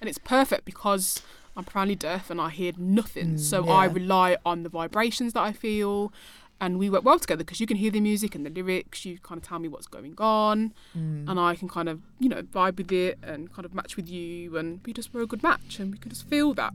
And 0.00 0.08
it's 0.08 0.18
perfect 0.18 0.64
because 0.64 1.22
I'm 1.56 1.64
profoundly 1.64 1.94
deaf 1.96 2.28
and 2.30 2.40
I 2.40 2.50
hear 2.50 2.72
nothing. 2.76 3.34
Mm, 3.36 3.40
so 3.40 3.68
I 3.68 3.86
rely 3.86 4.36
on 4.44 4.62
the 4.62 4.68
vibrations 4.68 5.32
that 5.32 5.40
I 5.42 5.52
feel. 5.52 6.12
And 6.60 6.78
we 6.78 6.88
work 6.88 7.04
well 7.04 7.18
together 7.18 7.44
because 7.44 7.60
you 7.60 7.66
can 7.66 7.76
hear 7.76 7.90
the 7.90 8.00
music 8.00 8.34
and 8.34 8.46
the 8.46 8.50
lyrics. 8.50 9.04
You 9.04 9.18
kind 9.18 9.38
of 9.40 9.46
tell 9.46 9.58
me 9.58 9.68
what's 9.68 9.86
going 9.86 10.14
on, 10.18 10.72
Mm. 10.96 11.28
and 11.28 11.38
I 11.38 11.54
can 11.54 11.68
kind 11.68 11.88
of, 11.88 12.00
you 12.18 12.28
know, 12.30 12.42
vibe 12.42 12.78
with 12.78 12.90
it 12.92 13.18
and 13.22 13.52
kind 13.52 13.66
of 13.66 13.74
match 13.74 13.96
with 13.96 14.08
you. 14.08 14.56
And 14.56 14.80
we 14.86 14.94
just 14.94 15.12
were 15.12 15.20
a 15.20 15.26
good 15.26 15.42
match, 15.42 15.78
and 15.78 15.92
we 15.92 15.98
can 15.98 16.10
just 16.10 16.26
feel 16.26 16.54
that. 16.54 16.72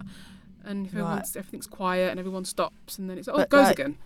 And 0.64 0.86
if 0.86 0.94
Right. 0.94 1.26
everything's 1.36 1.66
quiet 1.66 2.12
and 2.12 2.20
everyone 2.20 2.46
stops, 2.46 3.00
and 3.00 3.10
then 3.10 3.18
it's 3.18 3.28
like, 3.28 3.34
oh, 3.34 3.38
But 3.40 3.44
it 3.48 3.50
goes 3.50 3.64
like- 3.66 3.80
again. 3.80 3.98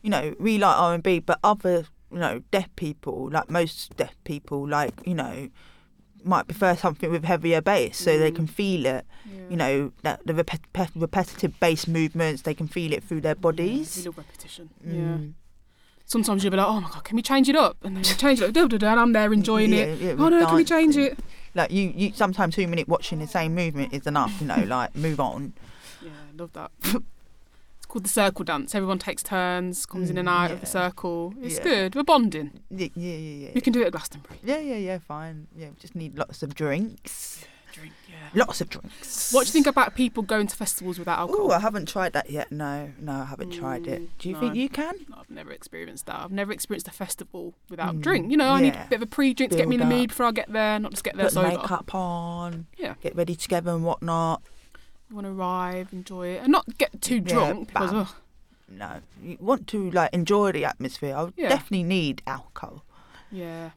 you 0.00 0.08
know, 0.10 0.34
we 0.40 0.56
like 0.58 0.76
R 0.78 0.94
and 0.94 1.02
B, 1.02 1.18
but 1.20 1.38
other, 1.44 1.84
you 2.10 2.18
know, 2.18 2.42
deaf 2.50 2.74
people, 2.76 3.28
like 3.30 3.50
most 3.50 3.94
deaf 3.98 4.14
people, 4.24 4.66
like 4.66 4.94
you 5.06 5.14
know, 5.14 5.50
might 6.24 6.46
prefer 6.46 6.74
something 6.76 7.10
with 7.10 7.24
heavier 7.24 7.60
bass, 7.60 7.96
so 7.98 8.18
they 8.18 8.30
Mm. 8.30 8.36
can 8.36 8.46
feel 8.46 8.86
it. 8.86 9.06
Yeah. 9.26 9.40
You 9.50 9.56
know, 9.56 9.92
that 10.02 10.26
the 10.26 10.32
repet- 10.34 10.60
pe- 10.72 10.86
repetitive 10.94 11.58
bass 11.60 11.86
movements, 11.88 12.42
they 12.42 12.54
can 12.54 12.68
feel 12.68 12.92
it 12.92 13.02
through 13.04 13.20
their 13.22 13.30
Yeah, 13.36 13.40
bodies. 13.40 13.96
we 13.98 14.04
love 14.04 14.18
repetition. 14.18 14.70
Yeah. 14.84 14.92
Mm. 14.92 15.32
sometimes 16.04 16.44
you'll 16.44 16.50
be 16.50 16.56
like, 16.58 16.66
oh 16.66 16.78
my 16.80 16.90
god, 16.90 17.04
can 17.04 17.16
we 17.16 17.22
change 17.22 17.48
it 17.48 17.56
up? 17.56 17.76
And 17.82 17.96
then 17.96 18.04
you 18.04 18.14
change 18.14 18.40
it 18.42 18.54
up, 18.56 18.72
and 18.72 18.84
I'm 18.84 19.12
there 19.12 19.32
enjoying 19.32 19.72
Yeah, 19.72 19.78
it. 19.84 20.00
yeah, 20.00 20.14
oh 20.18 20.28
no, 20.28 20.44
can 20.46 20.56
we 20.56 20.64
change 20.64 20.94
it? 20.96 21.18
Like 21.54 21.70
you, 21.70 21.90
you 21.96 22.12
sometimes 22.14 22.54
two 22.54 22.66
minute 22.68 22.86
watching 22.86 23.18
the 23.18 23.26
same 23.26 23.54
movement 23.54 23.94
is 23.94 24.06
enough. 24.06 24.38
You 24.40 24.46
know, 24.48 24.62
like 24.66 24.94
move 24.94 25.20
on. 25.20 25.54
Yeah, 26.02 26.10
I 26.10 26.36
love 26.36 26.52
that. 26.52 26.70
called 27.92 28.04
the 28.04 28.08
circle 28.08 28.42
dance. 28.44 28.74
Everyone 28.74 28.98
takes 28.98 29.22
turns, 29.22 29.84
comes 29.84 30.08
in 30.08 30.16
and 30.16 30.26
Mm, 30.26 30.32
out 30.32 30.50
of 30.50 30.60
the 30.60 30.66
circle. 30.66 31.34
It's 31.42 31.56
Yeah. 31.58 31.62
good. 31.64 31.94
We're 31.94 32.02
bonding. 32.04 32.60
Yeah, 32.70 32.88
yeah, 32.94 33.14
yeah, 33.16 33.46
yeah. 33.46 33.50
We 33.54 33.60
can 33.60 33.72
do 33.74 33.82
it 33.82 33.86
at 33.86 33.92
Glastonbury. 33.92 34.38
Yeah, 34.42 34.58
yeah, 34.58 34.76
yeah. 34.76 34.98
Fine. 34.98 35.46
Yeah, 35.54 35.68
we 35.68 35.76
just 35.78 35.94
need 35.94 36.16
lots 36.16 36.42
of 36.42 36.54
drinks. 36.54 37.44
Drink, 37.72 37.92
yeah. 38.08 38.16
Lots 38.34 38.60
of 38.62 38.68
drinks. 38.70 39.32
What 39.32 39.42
do 39.44 39.48
you 39.48 39.52
think 39.52 39.66
about 39.66 39.94
people 39.94 40.22
going 40.22 40.46
to 40.46 40.56
festivals 40.56 40.98
without 40.98 41.18
alcohol? 41.18 41.50
Oh, 41.52 41.54
I 41.54 41.58
haven't 41.58 41.86
tried 41.88 42.12
that 42.14 42.30
yet. 42.30 42.50
No, 42.52 42.92
no, 42.98 43.12
I 43.12 43.24
haven't 43.24 43.50
tried 43.50 43.86
it. 43.86 44.00
Mm, 44.02 44.08
Do 44.18 44.28
you 44.28 44.34
no. 44.34 44.40
think 44.40 44.54
you 44.56 44.68
can? 44.70 44.94
I've 45.18 45.30
never 45.30 45.50
experienced 45.52 46.04
that. 46.06 46.16
I've 46.20 46.32
never 46.32 46.52
experienced 46.52 46.88
a 46.88 46.92
festival 46.92 47.54
without 47.70 47.96
Mm, 47.96 48.00
drink. 48.02 48.30
You 48.30 48.36
know, 48.38 48.52
I 48.52 48.60
need 48.62 48.74
a 48.74 48.86
bit 48.90 48.96
of 48.96 49.02
a 49.02 49.06
pre-drink 49.06 49.52
to 49.52 49.58
get 49.58 49.68
me 49.68 49.76
in 49.76 49.80
the 49.80 49.86
mood 49.86 50.08
before 50.10 50.26
I 50.26 50.32
get 50.32 50.50
there, 50.52 50.78
not 50.78 50.90
just 50.92 51.04
get 51.04 51.16
there 51.16 51.26
Put 51.26 51.32
sober. 51.34 51.48
makeup 51.48 51.94
on. 51.94 52.66
Yeah. 52.78 52.94
Get 53.02 53.16
ready 53.16 53.34
together 53.36 53.70
and 53.72 53.84
whatnot. 53.84 54.42
You 55.12 55.16
want 55.16 55.26
to 55.26 55.32
arrive, 55.34 55.88
enjoy 55.92 56.28
it, 56.28 56.42
and 56.42 56.50
not 56.50 56.64
get 56.78 57.02
too 57.02 57.16
Yeah, 57.16 57.20
drunk 57.34 57.68
because 57.68 57.90
bam. 57.92 58.06
No, 58.66 59.00
you 59.22 59.36
want 59.40 59.66
to 59.66 59.90
like 59.90 60.08
enjoy 60.14 60.52
the 60.52 60.64
atmosphere. 60.64 61.14
I 61.14 61.24
would 61.24 61.34
Yeah. 61.36 61.50
definitely 61.50 61.82
need 61.82 62.22
alcohol, 62.26 62.82
yeah. 63.30 63.72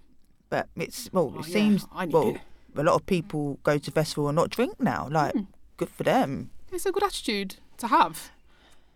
but 0.49 0.69
it's 0.77 1.09
well, 1.11 1.33
Oh, 1.35 1.39
it 1.41 1.47
yeah, 1.49 1.53
seems 1.53 1.87
I 1.91 2.05
need 2.05 2.13
well, 2.13 2.29
it. 2.35 2.41
a 2.77 2.83
lot 2.83 2.95
of 2.95 3.05
people 3.05 3.59
go 3.63 3.77
to 3.77 3.91
festival 3.91 4.29
and 4.29 4.37
not 4.37 4.49
drink 4.49 4.79
now. 4.79 5.09
Like, 5.11 5.33
Mm. 5.35 5.47
good 5.75 5.89
for 5.89 6.03
them. 6.03 6.51
It's 6.71 6.85
a 6.85 6.93
good 6.93 7.03
attitude 7.03 7.57
to 7.79 7.87
have, 7.87 8.31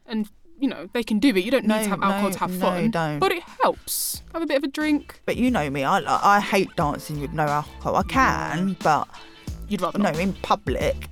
and 0.06 0.30
you 0.58 0.70
know 0.70 0.88
they 0.94 1.04
can 1.04 1.20
do 1.20 1.36
it. 1.36 1.44
You 1.44 1.52
don't 1.52 1.64
need 1.66 1.76
No, 1.76 1.84
to 1.84 1.90
have 1.90 2.02
alcohol 2.02 2.30
no, 2.30 2.34
to 2.36 2.40
have 2.40 2.52
no, 2.52 2.60
fun, 2.66 2.92
don't. 2.92 3.20
but 3.20 3.34
it 3.34 3.44
helps. 3.62 4.24
Have 4.32 4.44
a 4.44 4.46
bit 4.46 4.56
of 4.56 4.64
a 4.64 4.68
drink. 4.68 5.22
But 5.26 5.36
you 5.36 5.52
know 5.52 5.70
me, 5.70 5.84
I 5.84 5.98
I 6.38 6.40
hate 6.40 6.74
dancing 6.78 7.20
with 7.20 7.34
no 7.34 7.44
alcohol. 7.48 7.98
I 7.98 8.04
can, 8.04 8.78
but 8.82 9.10
You'd 9.68 9.82
rather 9.82 10.00
no, 10.00 10.06
not. 10.12 10.20
in 10.20 10.32
public, 10.42 11.10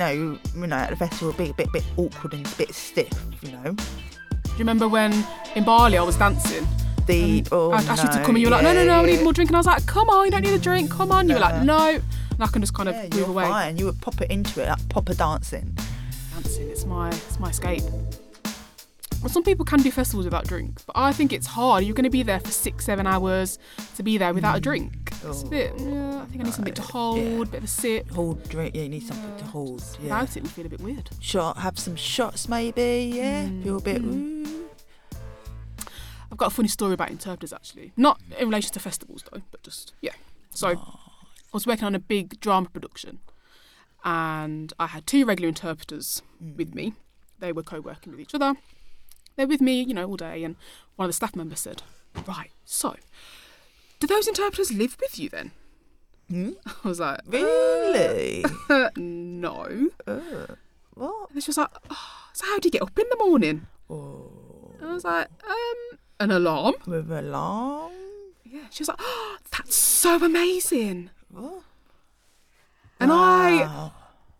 no, 0.00 0.08
you 0.10 0.66
know, 0.66 0.74
at 0.76 0.90
the 0.90 0.96
festival, 0.96 1.32
be 1.34 1.50
a 1.50 1.54
bit, 1.54 1.70
bit 1.72 1.84
awkward 1.96 2.32
and 2.34 2.46
a 2.46 2.56
bit 2.56 2.74
stiff. 2.74 3.12
You 3.42 3.52
know, 3.52 3.72
Do 3.74 4.50
you 4.52 4.58
remember 4.58 4.88
when 4.88 5.12
in 5.54 5.62
Bali 5.64 5.96
I 5.98 6.02
was 6.02 6.16
dancing? 6.16 6.66
the 7.06 7.44
oh 7.50 7.70
I 7.72 7.76
asked 7.82 8.04
you 8.04 8.08
to 8.10 8.18
come 8.24 8.36
and 8.36 8.38
you 8.38 8.46
were 8.46 8.52
like, 8.52 8.62
no, 8.62 8.72
no, 8.72 8.80
yeah, 8.80 8.86
no, 8.86 9.02
I 9.02 9.06
need 9.06 9.22
more 9.22 9.32
drink. 9.32 9.50
And 9.50 9.56
I 9.56 9.58
was 9.58 9.66
like, 9.66 9.84
come 9.86 10.08
on, 10.10 10.26
you 10.26 10.30
don't 10.30 10.42
need 10.42 10.54
a 10.54 10.58
drink. 10.58 10.90
Come 10.90 11.10
on. 11.12 11.28
You 11.28 11.34
were 11.34 11.40
like, 11.40 11.62
No. 11.64 11.76
no. 11.78 11.88
And 12.30 12.40
I 12.42 12.46
can 12.46 12.62
just 12.62 12.72
kind 12.74 12.88
of 12.88 12.94
Yeah, 12.94 13.08
move 13.16 13.28
away. 13.30 13.44
fine. 13.44 13.76
You 13.78 13.86
would 13.86 14.00
pop 14.00 14.20
it 14.20 14.30
into 14.30 14.62
it, 14.62 14.68
like 14.68 14.88
proper 14.88 15.12
dancing. 15.14 15.76
dancing. 16.34 16.68
It's 16.70 16.84
my 16.86 17.08
it's 17.08 17.40
my 17.40 17.50
escape. 17.50 17.82
Well, 19.22 19.28
some 19.28 19.42
people 19.42 19.66
can 19.66 19.80
do 19.82 19.90
festivals 19.90 20.24
without 20.24 20.46
drink, 20.46 20.80
but 20.86 20.96
I 20.96 21.12
think 21.12 21.30
it's 21.34 21.46
hard. 21.46 21.84
You're 21.84 21.94
going 21.94 22.04
to 22.04 22.10
be 22.10 22.22
there 22.22 22.40
for 22.40 22.50
six, 22.50 22.86
seven 22.86 23.06
hours 23.06 23.58
to 23.96 24.02
be 24.02 24.16
there 24.16 24.32
without 24.32 24.56
a 24.56 24.60
drink. 24.60 25.12
It's 25.22 25.42
a 25.42 25.46
bit. 25.46 25.74
Yeah, 25.78 26.22
I 26.22 26.24
think 26.24 26.40
I 26.40 26.44
need 26.44 26.54
something 26.54 26.72
to 26.72 26.80
hold, 26.82 27.18
Oh, 27.18 27.22
yeah. 27.38 27.44
bit 27.44 27.54
of 27.58 27.64
a 27.64 27.66
sip. 27.66 28.10
Hold 28.12 28.48
drink. 28.48 28.74
Yeah, 28.74 28.82
you 28.84 28.88
need 28.88 29.02
something 29.06 29.36
to 29.36 29.44
hold. 29.44 29.82
Yeah. 29.98 30.04
Without 30.04 30.36
it, 30.38 30.42
we 30.42 30.48
feel 30.48 30.64
a 30.64 30.68
bit 30.70 30.80
weird. 30.80 31.10
Shot. 31.20 31.58
Have 31.58 31.78
some 31.78 31.96
shots, 31.96 32.48
maybe. 32.48 33.12
Yeah. 33.14 33.44
Mm, 33.44 33.62
Feel 33.62 33.76
a 33.76 33.80
bit. 33.82 34.02
mm. 34.02 34.46
ooh. 34.46 34.68
I've 36.32 36.38
got 36.38 36.46
a 36.46 36.54
funny 36.54 36.68
story 36.68 36.94
about 36.94 37.10
interpreters 37.10 37.52
actually, 37.52 37.92
not 37.96 38.20
in 38.38 38.48
relation 38.48 38.72
to 38.72 38.80
festivals 38.80 39.24
though, 39.30 39.42
but 39.50 39.62
just 39.64 39.92
yeah. 40.00 40.12
So 40.50 40.68
I 40.68 40.76
was 41.52 41.66
working 41.66 41.84
on 41.84 41.94
a 41.94 41.98
big 41.98 42.40
drama 42.40 42.68
production, 42.70 43.18
and 44.04 44.72
I 44.78 44.86
had 44.86 45.06
two 45.06 45.26
regular 45.26 45.48
interpreters 45.48 46.22
with 46.40 46.74
me. 46.74 46.94
They 47.40 47.52
were 47.52 47.62
co-working 47.64 48.12
with 48.12 48.20
each 48.20 48.34
other. 48.34 48.54
They're 49.40 49.46
with 49.46 49.62
me, 49.62 49.80
you 49.80 49.94
know, 49.94 50.06
all 50.06 50.18
day. 50.18 50.44
And 50.44 50.56
one 50.96 51.06
of 51.06 51.08
the 51.08 51.14
staff 51.14 51.34
members 51.34 51.60
said, 51.60 51.82
"Right, 52.28 52.50
so 52.66 52.94
do 53.98 54.06
those 54.06 54.28
interpreters 54.28 54.70
live 54.70 54.98
with 55.00 55.18
you 55.18 55.30
then?" 55.30 55.52
Hmm? 56.28 56.50
I 56.84 56.88
was 56.88 57.00
like, 57.00 57.20
Really? 57.26 58.44
"Uh, 58.68 58.90
"No." 58.96 59.88
uh, 60.06 60.46
what? 60.92 61.30
And 61.30 61.42
she 61.42 61.48
was 61.48 61.56
like, 61.56 61.70
oh, 61.88 62.26
"So 62.34 62.44
how 62.48 62.58
do 62.58 62.66
you 62.66 62.70
get 62.70 62.82
up 62.82 62.98
in 62.98 63.06
the 63.08 63.16
morning?" 63.16 63.66
Oh, 63.88 64.72
I 64.82 64.92
was 64.92 65.04
like, 65.04 65.28
"Um, 65.48 65.98
an 66.20 66.30
alarm." 66.32 66.74
with 66.84 67.10
alarm? 67.10 67.92
Yeah. 68.44 68.66
She 68.68 68.82
was 68.82 68.88
like, 68.88 68.98
oh, 69.00 69.38
"That's 69.52 69.74
so 69.74 70.22
amazing." 70.22 71.08
What? 71.30 71.62
And 73.00 73.10
I 73.10 73.62
Wow. 73.62 73.92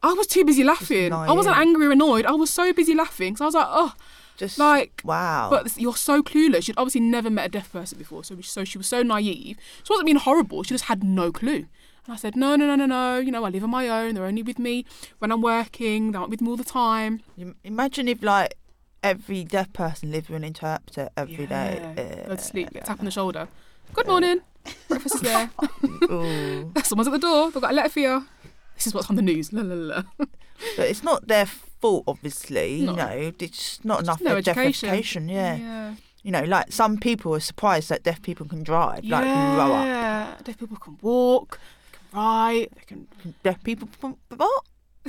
I 0.02 0.12
was 0.12 0.26
too 0.26 0.44
busy 0.44 0.62
laughing. 0.62 1.10
I 1.14 1.32
wasn't 1.32 1.56
angry 1.56 1.86
or 1.86 1.92
annoyed. 1.92 2.26
I 2.26 2.32
was 2.32 2.50
so 2.50 2.70
busy 2.74 2.94
laughing. 2.94 3.36
So 3.36 3.46
I 3.46 3.48
was 3.48 3.54
like, 3.54 3.66
oh, 3.68 3.94
just 4.40 4.58
like, 4.58 5.02
wow. 5.04 5.48
but 5.50 5.78
you're 5.78 5.94
so 5.94 6.22
clueless. 6.22 6.64
She'd 6.64 6.78
obviously 6.78 7.02
never 7.02 7.28
met 7.28 7.46
a 7.46 7.48
deaf 7.50 7.70
person 7.70 7.98
before. 7.98 8.24
So, 8.24 8.40
so 8.40 8.64
she 8.64 8.78
was 8.78 8.86
so 8.86 9.02
naive. 9.02 9.58
She 9.84 9.92
wasn't 9.92 10.06
being 10.06 10.16
horrible. 10.16 10.62
She 10.62 10.70
just 10.70 10.84
had 10.84 11.04
no 11.04 11.30
clue. 11.30 11.66
And 12.06 12.14
I 12.14 12.16
said, 12.16 12.36
no, 12.36 12.56
no, 12.56 12.66
no, 12.66 12.74
no, 12.74 12.86
no. 12.86 13.18
You 13.18 13.30
know, 13.30 13.44
I 13.44 13.50
live 13.50 13.62
on 13.62 13.70
my 13.70 13.86
own. 13.86 14.14
They're 14.14 14.24
only 14.24 14.42
with 14.42 14.58
me 14.58 14.86
when 15.18 15.30
I'm 15.30 15.42
working. 15.42 16.12
They're 16.12 16.22
not 16.22 16.30
with 16.30 16.40
me 16.40 16.48
all 16.48 16.56
the 16.56 16.64
time. 16.64 17.20
Imagine 17.64 18.08
if 18.08 18.22
like 18.22 18.54
every 19.02 19.44
deaf 19.44 19.72
person 19.74 20.10
lived 20.10 20.30
with 20.30 20.36
an 20.38 20.44
interpreter 20.44 21.10
every 21.18 21.46
day. 21.46 21.92
Yeah. 21.96 22.28
Go 22.28 22.36
to 22.36 22.42
sleep. 22.42 22.72
Get 22.72 22.84
a 22.84 22.86
tap 22.86 22.98
on 22.98 23.04
the 23.04 23.10
shoulder. 23.10 23.46
Good 23.92 24.06
morning. 24.06 24.40
Breakfast 24.88 25.16
is 25.16 25.20
there. 25.20 25.50
Someone's 26.82 27.08
at 27.08 27.12
the 27.12 27.18
door. 27.20 27.50
They've 27.50 27.60
got 27.60 27.72
a 27.72 27.74
letter 27.74 27.90
for 27.90 28.00
you. 28.00 28.26
This 28.74 28.86
is 28.86 28.94
what's 28.94 29.10
on 29.10 29.16
the 29.16 29.22
news. 29.22 29.52
La, 29.52 29.60
la, 29.60 29.74
la. 29.74 30.02
But 30.16 30.88
it's 30.88 31.02
not 31.02 31.28
their 31.28 31.46
fault, 31.80 32.04
obviously. 32.06 32.82
No. 32.82 32.92
You 32.92 32.96
know, 32.96 33.32
it's 33.38 33.84
not 33.84 34.00
enough 34.00 34.20
no 34.20 34.36
for 34.36 34.42
deaf 34.42 34.56
education. 34.58 34.88
education. 34.88 35.28
Yeah. 35.28 35.56
Yeah. 35.56 35.94
You 36.22 36.32
know, 36.32 36.42
like 36.44 36.70
some 36.72 36.98
people 36.98 37.34
are 37.34 37.40
surprised 37.40 37.88
that 37.88 38.02
deaf 38.02 38.20
people 38.22 38.46
can 38.46 38.62
drive. 38.62 39.04
Like 39.04 39.24
grow 39.24 39.72
up. 39.72 39.84
yeah. 39.86 40.34
Deaf 40.44 40.58
people 40.58 40.76
can 40.76 40.98
walk. 41.00 41.58
They 41.92 41.98
can 41.98 42.18
write. 42.20 42.68
They 42.74 42.82
can 42.86 43.06
Deaf 43.42 43.62
people, 43.64 43.88
can- 44.00 44.16
what? 44.36 44.64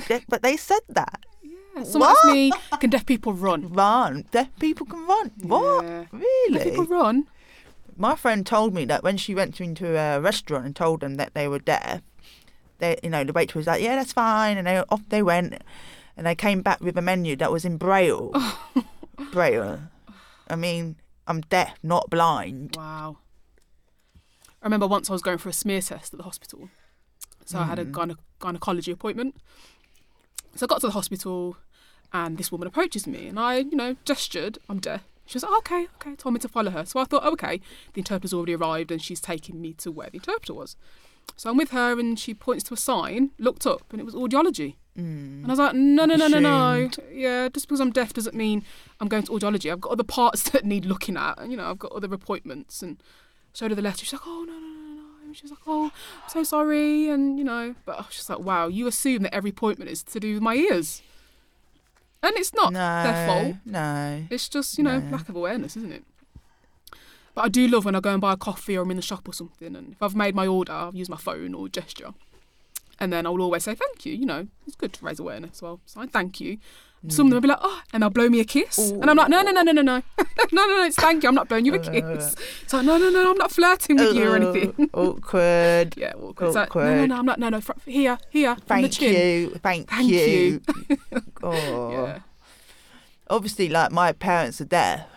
Deaf, 0.08 0.24
but 0.28 0.42
they 0.42 0.56
said 0.56 0.80
that. 0.88 1.20
Yeah, 1.42 1.84
Someone 1.84 2.10
asked 2.10 2.24
What? 2.24 2.34
me, 2.34 2.52
can 2.80 2.90
deaf 2.90 3.04
people 3.06 3.32
run? 3.34 3.68
Run. 3.72 4.24
Deaf 4.30 4.48
people 4.58 4.86
can 4.86 5.06
run. 5.06 5.30
What? 5.42 5.84
Yeah. 5.84 6.00
Deaf 6.00 6.12
Really? 6.12 6.70
people 6.70 6.84
run? 6.86 7.26
My 7.96 8.16
friend 8.16 8.46
told 8.46 8.72
me 8.72 8.86
that 8.86 9.02
when 9.02 9.18
she 9.18 9.34
went 9.34 9.60
into 9.60 9.98
a 9.98 10.18
restaurant 10.18 10.64
and 10.64 10.74
told 10.74 11.00
them 11.00 11.16
that 11.16 11.34
they 11.34 11.46
were 11.46 11.58
deaf, 11.58 12.00
they, 12.78 12.98
you 13.02 13.10
know, 13.10 13.22
the 13.22 13.34
waiter 13.34 13.58
was 13.58 13.66
like, 13.66 13.82
"Yeah, 13.82 13.96
that's 13.96 14.14
fine," 14.14 14.56
and 14.56 14.66
they 14.66 14.78
off 14.88 15.02
they 15.10 15.22
went, 15.22 15.60
and 16.16 16.26
they 16.26 16.34
came 16.34 16.62
back 16.62 16.80
with 16.80 16.96
a 16.96 17.02
menu 17.02 17.36
that 17.36 17.52
was 17.52 17.64
in 17.64 17.76
braille. 17.76 18.32
braille. 19.32 19.80
I 20.48 20.56
mean, 20.56 20.96
I'm 21.26 21.40
deaf, 21.42 21.74
not 21.82 22.10
blind. 22.10 22.76
Wow. 22.76 23.18
I 24.62 24.66
remember 24.66 24.86
once 24.86 25.10
I 25.10 25.12
was 25.12 25.22
going 25.22 25.38
for 25.38 25.48
a 25.48 25.52
smear 25.52 25.80
test 25.80 26.12
at 26.12 26.18
the 26.18 26.24
hospital. 26.24 26.68
So 27.44 27.58
I 27.58 27.64
had 27.64 27.78
a 27.78 27.84
hmm. 27.84 27.92
gyne- 27.92 28.18
gynecology 28.38 28.92
appointment. 28.92 29.36
So 30.54 30.66
I 30.66 30.68
got 30.68 30.80
to 30.82 30.86
the 30.86 30.92
hospital 30.92 31.56
and 32.12 32.38
this 32.38 32.52
woman 32.52 32.68
approaches 32.68 33.06
me 33.06 33.26
and 33.26 33.38
I, 33.38 33.58
you 33.58 33.76
know, 33.76 33.96
gestured, 34.04 34.58
I'm 34.68 34.78
deaf. 34.78 35.02
She 35.24 35.36
was 35.36 35.44
like, 35.44 35.58
okay, 35.58 35.86
okay, 35.94 36.14
told 36.16 36.34
me 36.34 36.40
to 36.40 36.48
follow 36.48 36.70
her. 36.70 36.84
So 36.84 37.00
I 37.00 37.04
thought, 37.04 37.22
oh, 37.24 37.32
okay, 37.32 37.60
the 37.94 38.00
interpreter's 38.00 38.34
already 38.34 38.54
arrived 38.54 38.90
and 38.90 39.00
she's 39.00 39.20
taking 39.20 39.60
me 39.60 39.72
to 39.74 39.90
where 39.90 40.10
the 40.10 40.16
interpreter 40.16 40.54
was. 40.54 40.76
So 41.36 41.50
I'm 41.50 41.56
with 41.56 41.70
her 41.70 41.98
and 41.98 42.18
she 42.18 42.34
points 42.34 42.64
to 42.64 42.74
a 42.74 42.76
sign, 42.76 43.30
looked 43.38 43.66
up, 43.66 43.84
and 43.90 44.00
it 44.00 44.04
was 44.04 44.14
audiology. 44.14 44.76
Mm. 44.98 45.42
And 45.42 45.46
I 45.46 45.48
was 45.48 45.58
like, 45.58 45.74
no, 45.74 46.04
no, 46.04 46.16
no, 46.16 46.28
no, 46.28 46.38
no. 46.38 46.90
Yeah, 47.10 47.48
just 47.48 47.66
because 47.66 47.80
I'm 47.80 47.90
deaf 47.92 48.12
doesn't 48.12 48.34
mean 48.34 48.62
I'm 49.00 49.08
going 49.08 49.22
to 49.24 49.32
audiology. 49.32 49.72
I've 49.72 49.80
got 49.80 49.92
other 49.92 50.04
parts 50.04 50.42
that 50.50 50.64
need 50.64 50.84
looking 50.84 51.16
at. 51.16 51.38
And, 51.38 51.50
you 51.50 51.56
know, 51.56 51.70
I've 51.70 51.78
got 51.78 51.92
other 51.92 52.12
appointments. 52.12 52.82
And 52.82 52.98
showed 53.54 53.70
her 53.70 53.74
the 53.74 53.82
letter. 53.82 54.04
She's 54.04 54.12
like, 54.12 54.22
oh, 54.26 54.44
no, 54.46 54.52
no, 54.52 54.58
no, 54.58 54.80
no, 54.80 54.94
no. 54.94 55.08
And 55.24 55.36
she 55.36 55.42
was 55.44 55.50
like, 55.50 55.60
oh, 55.66 55.84
I'm 55.86 56.28
so 56.28 56.42
sorry. 56.42 57.08
And, 57.08 57.38
you 57.38 57.44
know, 57.44 57.74
but 57.86 57.92
I 57.98 58.02
was 58.02 58.14
just 58.16 58.28
like, 58.28 58.40
wow, 58.40 58.68
you 58.68 58.86
assume 58.86 59.22
that 59.22 59.34
every 59.34 59.50
appointment 59.50 59.90
is 59.90 60.02
to 60.04 60.20
do 60.20 60.34
with 60.34 60.42
my 60.42 60.54
ears. 60.54 61.02
And 62.22 62.36
it's 62.36 62.54
not 62.54 62.72
no, 62.72 62.78
their 63.02 63.26
fault. 63.26 63.56
No. 63.64 64.24
It's 64.30 64.48
just, 64.48 64.78
you 64.78 64.84
know, 64.84 65.00
No. 65.00 65.16
lack 65.16 65.28
of 65.28 65.36
awareness, 65.36 65.76
isn't 65.76 65.92
it? 65.92 66.04
But 67.34 67.46
I 67.46 67.48
do 67.48 67.66
love 67.66 67.84
when 67.84 67.94
I 67.96 68.00
go 68.00 68.10
and 68.10 68.20
buy 68.20 68.34
a 68.34 68.36
coffee 68.36 68.76
or 68.76 68.82
I'm 68.82 68.90
in 68.90 68.96
the 68.96 69.02
shop 69.02 69.26
or 69.26 69.32
something, 69.32 69.74
and 69.74 69.92
if 69.92 70.02
I've 70.02 70.14
made 70.14 70.34
my 70.34 70.46
order, 70.46 70.70
I'll 70.72 70.94
use 70.94 71.08
my 71.08 71.16
phone 71.16 71.54
or 71.54 71.68
gesture. 71.68 72.10
And 73.02 73.12
then 73.12 73.26
I'll 73.26 73.42
always 73.42 73.64
say 73.64 73.74
thank 73.74 74.06
you, 74.06 74.14
you 74.14 74.24
know, 74.24 74.46
it's 74.64 74.76
good 74.76 74.92
to 74.92 75.04
raise 75.04 75.18
awareness. 75.18 75.60
Well, 75.60 75.80
so 75.86 76.00
I 76.00 76.06
thank 76.06 76.40
you. 76.40 76.58
Some 77.08 77.26
of 77.26 77.30
them 77.30 77.36
will 77.38 77.40
be 77.40 77.48
like, 77.48 77.58
oh, 77.60 77.82
and 77.92 78.00
they'll 78.00 78.10
blow 78.10 78.28
me 78.28 78.38
a 78.38 78.44
kiss. 78.44 78.78
And 78.78 79.10
I'm 79.10 79.16
like, 79.16 79.28
no, 79.28 79.42
no, 79.42 79.50
no, 79.50 79.62
no, 79.62 79.72
no, 79.72 79.82
no. 79.82 80.02
no, 80.18 80.24
no, 80.52 80.66
no, 80.68 80.84
it's 80.84 80.94
thank 80.94 81.24
you. 81.24 81.28
I'm 81.28 81.34
not 81.34 81.48
blowing 81.48 81.66
you 81.66 81.74
a 81.74 81.80
kiss. 81.80 82.36
It's 82.62 82.72
like, 82.72 82.86
no, 82.86 82.96
no, 82.96 83.10
no, 83.10 83.32
I'm 83.32 83.36
not 83.38 83.50
flirting 83.50 83.96
with 83.96 84.14
you 84.14 84.30
or 84.30 84.36
anything. 84.36 84.88
Uh, 84.94 84.98
Awkward. 85.00 85.94
yeah, 85.96 86.12
awkward. 86.12 86.46
It's 86.46 86.54
like, 86.54 86.72
no, 86.76 86.94
no, 86.94 87.06
no, 87.06 87.16
I'm 87.16 87.26
not, 87.26 87.40
no, 87.40 87.48
no, 87.48 87.60
fr- 87.60 87.72
here, 87.86 88.18
here, 88.30 88.54
Thank 88.66 89.00
you. 89.00 89.50
Thank, 89.60 89.90
Thank 89.90 90.08
you. 90.08 90.60
you. 90.88 90.98
oh. 91.42 91.90
Yeah. 91.90 92.18
Obviously, 93.28 93.68
like 93.68 93.90
my 93.90 94.12
parents 94.12 94.60
are 94.60 94.64
deaf, 94.66 95.08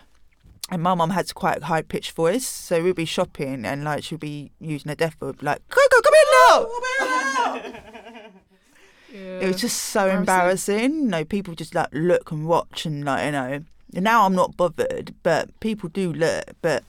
and 0.70 0.82
my 0.82 0.94
mum 0.94 1.10
has 1.10 1.32
quite 1.32 1.62
a 1.62 1.64
high 1.66 1.82
pitched 1.82 2.12
voice, 2.12 2.46
so 2.46 2.82
we'll 2.82 2.94
be 2.94 3.04
shopping 3.04 3.64
and 3.64 3.84
like 3.84 4.02
she'll 4.04 4.18
be 4.18 4.50
using 4.58 4.90
a 4.90 4.96
deaf 4.96 5.14
voice, 5.18 5.36
like 5.42 5.60
Coco, 5.68 6.00
come 6.02 6.14
in 6.14 6.28
now. 6.32 7.70
yeah. 9.12 9.40
It 9.40 9.46
was 9.46 9.60
just 9.60 9.76
so 9.80 10.08
Embarrassing. 10.08 10.74
embarrassing. 10.74 10.94
You 11.04 11.08
know, 11.10 11.24
people 11.24 11.54
just 11.54 11.74
like 11.74 11.88
look 11.92 12.30
and 12.32 12.46
watch 12.46 12.84
and 12.86 13.04
like 13.04 13.24
you 13.26 13.32
know. 13.32 13.60
And 13.94 14.04
now 14.04 14.26
I'm 14.26 14.34
not 14.34 14.56
bothered, 14.56 15.14
but 15.22 15.58
people 15.60 15.88
do 15.88 16.12
look. 16.12 16.44
But 16.60 16.82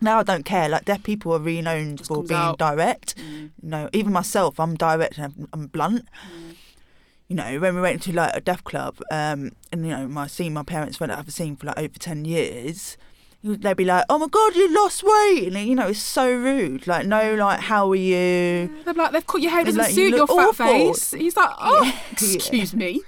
now 0.00 0.20
I 0.20 0.22
don't 0.22 0.44
care. 0.44 0.68
Like 0.68 0.84
deaf 0.84 1.02
people 1.02 1.32
are 1.34 1.40
really 1.40 1.62
known 1.62 1.96
Just 1.96 2.08
for 2.08 2.22
being 2.22 2.38
out. 2.38 2.58
direct. 2.58 3.16
Mm. 3.16 3.50
You 3.62 3.68
know, 3.68 3.90
even 3.92 4.12
myself, 4.12 4.60
I'm 4.60 4.76
direct 4.76 5.18
and 5.18 5.34
I'm, 5.36 5.48
I'm 5.52 5.66
blunt. 5.66 6.06
Mm. 6.06 6.54
You 7.28 7.36
know, 7.36 7.58
when 7.60 7.74
we 7.74 7.80
went 7.82 8.02
to 8.04 8.12
like 8.14 8.34
a 8.34 8.40
deaf 8.40 8.64
club, 8.64 8.96
um, 9.10 9.52
and 9.70 9.84
you 9.84 9.90
know, 9.90 10.08
my 10.08 10.26
scene, 10.28 10.54
my 10.54 10.62
parents 10.62 10.98
went 11.00 11.12
out 11.12 11.18
of 11.18 11.28
a 11.28 11.30
scene 11.32 11.56
for 11.56 11.66
like 11.66 11.78
over 11.78 11.98
ten 11.98 12.24
years. 12.24 12.96
They'd 13.44 13.76
be 13.76 13.84
like, 13.84 14.04
"Oh 14.10 14.18
my 14.18 14.26
god, 14.26 14.56
you 14.56 14.74
lost 14.74 15.02
weight," 15.04 15.52
and 15.54 15.68
you 15.68 15.74
know, 15.76 15.88
it's 15.88 16.00
so 16.00 16.28
rude. 16.28 16.86
Like, 16.88 17.06
no, 17.06 17.34
like, 17.36 17.60
how 17.60 17.88
are 17.90 17.94
you? 17.94 18.68
They're 18.84 18.94
like, 18.94 19.12
they've 19.12 19.26
cut 19.26 19.40
your 19.40 19.52
hair, 19.52 19.64
doesn't 19.64 19.78
like, 19.80 19.90
you 19.90 20.08
suit 20.10 20.16
your 20.16 20.26
fat 20.26 20.34
awful. 20.48 20.66
face. 20.66 21.12
He's 21.12 21.36
like, 21.36 21.50
oh, 21.60 21.82
Yeah. 21.84 22.00
excuse 22.10 22.74
me. 22.74 23.00